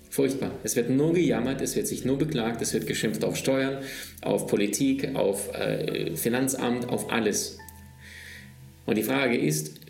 furchtbar. 0.09 0.51
Es 0.63 0.75
wird 0.75 0.89
nur 0.89 1.13
gejammert, 1.13 1.61
es 1.61 1.75
wird 1.75 1.87
sich 1.87 2.03
nur 2.03 2.17
beklagt, 2.17 2.61
es 2.61 2.73
wird 2.73 2.87
geschimpft 2.87 3.23
auf 3.23 3.37
Steuern, 3.37 3.77
auf 4.21 4.47
Politik, 4.47 5.15
auf 5.15 5.53
äh, 5.53 6.15
Finanzamt, 6.15 6.89
auf 6.89 7.11
alles. 7.11 7.57
Und 8.85 8.97
die 8.97 9.03
Frage 9.03 9.37
ist, 9.37 9.80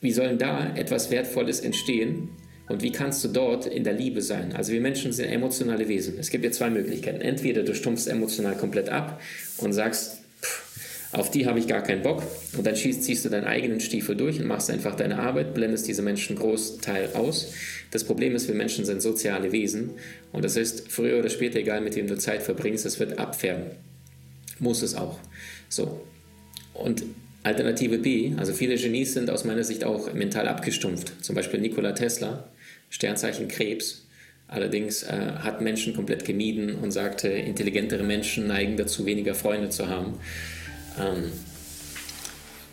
wie 0.00 0.12
soll 0.12 0.36
da 0.36 0.74
etwas 0.76 1.10
Wertvolles 1.10 1.60
entstehen, 1.60 2.30
und 2.68 2.82
wie 2.82 2.90
kannst 2.90 3.22
du 3.22 3.28
dort 3.28 3.66
in 3.66 3.84
der 3.84 3.92
Liebe 3.92 4.22
sein? 4.22 4.52
Also 4.54 4.72
wir 4.72 4.80
Menschen 4.80 5.12
sind 5.12 5.30
emotionale 5.30 5.88
Wesen. 5.88 6.18
Es 6.18 6.30
gibt 6.30 6.44
ja 6.44 6.50
zwei 6.50 6.68
Möglichkeiten. 6.68 7.20
Entweder 7.20 7.62
du 7.62 7.74
stumpfst 7.74 8.08
emotional 8.08 8.56
komplett 8.56 8.88
ab 8.88 9.20
und 9.58 9.72
sagst, 9.72 10.18
pff, 10.42 11.12
auf 11.12 11.30
die 11.30 11.46
habe 11.46 11.60
ich 11.60 11.68
gar 11.68 11.82
keinen 11.82 12.02
Bock. 12.02 12.24
Und 12.56 12.66
dann 12.66 12.74
ziehst 12.74 13.24
du 13.24 13.28
deinen 13.28 13.44
eigenen 13.44 13.78
Stiefel 13.78 14.16
durch 14.16 14.40
und 14.40 14.48
machst 14.48 14.68
einfach 14.68 14.96
deine 14.96 15.20
Arbeit, 15.20 15.54
blendest 15.54 15.86
diese 15.86 16.02
Menschen 16.02 16.36
Großteil 16.36 17.10
aus. 17.14 17.52
Das 17.92 18.02
Problem 18.02 18.34
ist, 18.34 18.48
wir 18.48 18.56
Menschen 18.56 18.84
sind 18.84 19.00
soziale 19.00 19.52
Wesen. 19.52 19.90
Und 20.32 20.44
das 20.44 20.56
ist 20.56 20.90
früher 20.90 21.20
oder 21.20 21.30
später, 21.30 21.60
egal 21.60 21.80
mit 21.82 21.94
wem 21.94 22.08
du 22.08 22.18
Zeit 22.18 22.42
verbringst, 22.42 22.84
es 22.84 22.98
wird 22.98 23.20
abfärben. 23.20 23.66
Muss 24.58 24.82
es 24.82 24.96
auch. 24.96 25.20
So. 25.68 26.00
Und 26.74 27.04
Alternative 27.46 27.98
B, 27.98 28.32
also 28.38 28.52
viele 28.52 28.74
Genies 28.74 29.14
sind 29.14 29.30
aus 29.30 29.44
meiner 29.44 29.62
Sicht 29.62 29.84
auch 29.84 30.12
mental 30.12 30.48
abgestumpft. 30.48 31.24
Zum 31.24 31.36
Beispiel 31.36 31.60
Nikola 31.60 31.92
Tesla, 31.92 32.48
Sternzeichen 32.90 33.46
Krebs. 33.46 34.04
Allerdings 34.48 35.04
äh, 35.04 35.12
hat 35.38 35.60
Menschen 35.60 35.94
komplett 35.94 36.24
gemieden 36.24 36.74
und 36.74 36.90
sagte, 36.90 37.28
intelligentere 37.28 38.02
Menschen 38.02 38.48
neigen 38.48 38.76
dazu, 38.76 39.06
weniger 39.06 39.36
Freunde 39.36 39.68
zu 39.68 39.88
haben, 39.88 40.14
ähm, 40.98 41.30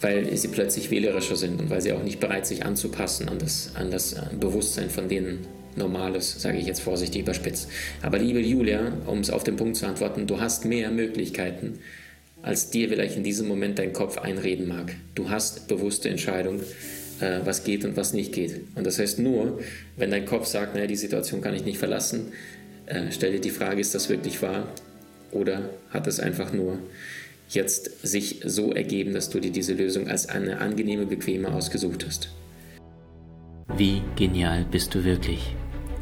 weil 0.01 0.36
sie 0.36 0.47
plötzlich 0.47 0.89
wählerischer 0.89 1.36
sind 1.36 1.59
und 1.59 1.69
weil 1.69 1.81
sie 1.81 1.93
auch 1.93 2.03
nicht 2.03 2.19
bereit 2.19 2.47
sich 2.47 2.65
anzupassen 2.65 3.29
an 3.29 3.38
das, 3.38 3.75
an 3.75 3.91
das 3.91 4.13
äh, 4.13 4.21
Bewusstsein 4.39 4.89
von 4.89 5.07
denen 5.07 5.45
Normales, 5.75 6.41
sage 6.41 6.57
ich 6.57 6.65
jetzt 6.65 6.81
vorsichtig 6.81 7.21
überspitzt. 7.21 7.69
Aber 8.01 8.17
liebe 8.17 8.39
Julia, 8.39 8.91
um 9.05 9.19
es 9.19 9.29
auf 9.29 9.43
den 9.43 9.55
Punkt 9.55 9.77
zu 9.77 9.86
antworten, 9.86 10.25
du 10.25 10.39
hast 10.39 10.65
mehr 10.65 10.89
Möglichkeiten, 10.89 11.77
als 12.43 12.69
dir 12.69 12.89
vielleicht 12.89 13.17
in 13.17 13.23
diesem 13.23 13.47
Moment 13.47 13.79
dein 13.79 13.93
Kopf 13.93 14.19
einreden 14.19 14.67
mag. 14.67 14.93
Du 15.15 15.32
hast 15.32 15.67
bewusste 15.67 16.10
Entscheidung 16.10 16.60
äh, 17.19 17.39
was 17.45 17.63
geht 17.63 17.86
und 17.86 17.97
was 17.97 18.13
nicht 18.13 18.34
geht. 18.34 18.62
Und 18.75 18.86
das 18.86 18.99
heißt 18.99 19.19
nur, 19.19 19.60
wenn 19.97 20.12
dein 20.12 20.25
Kopf 20.25 20.45
sagt, 20.45 20.75
naja, 20.75 20.88
die 20.88 20.95
Situation 20.95 21.41
kann 21.41 21.56
ich 21.56 21.65
nicht 21.65 21.77
verlassen, 21.77 22.34
äh, 22.86 23.06
stell 23.12 23.32
dir 23.32 23.41
die 23.41 23.49
Frage, 23.49 23.82
ist 23.82 23.95
das 23.95 24.10
wirklich 24.10 24.41
wahr? 24.41 24.67
Oder 25.32 25.69
hat 25.89 26.06
es 26.06 26.19
einfach 26.19 26.53
nur 26.53 26.77
jetzt 27.49 28.06
sich 28.06 28.41
so 28.45 28.71
ergeben, 28.73 29.13
dass 29.13 29.29
du 29.29 29.39
dir 29.39 29.51
diese 29.51 29.73
Lösung 29.73 30.08
als 30.08 30.29
eine 30.29 30.60
angenehme, 30.60 31.06
bequeme 31.06 31.53
ausgesucht 31.53 32.06
hast? 32.06 32.29
Wie 33.77 34.01
genial 34.15 34.65
bist 34.69 34.93
du 34.93 35.03
wirklich? 35.03 35.56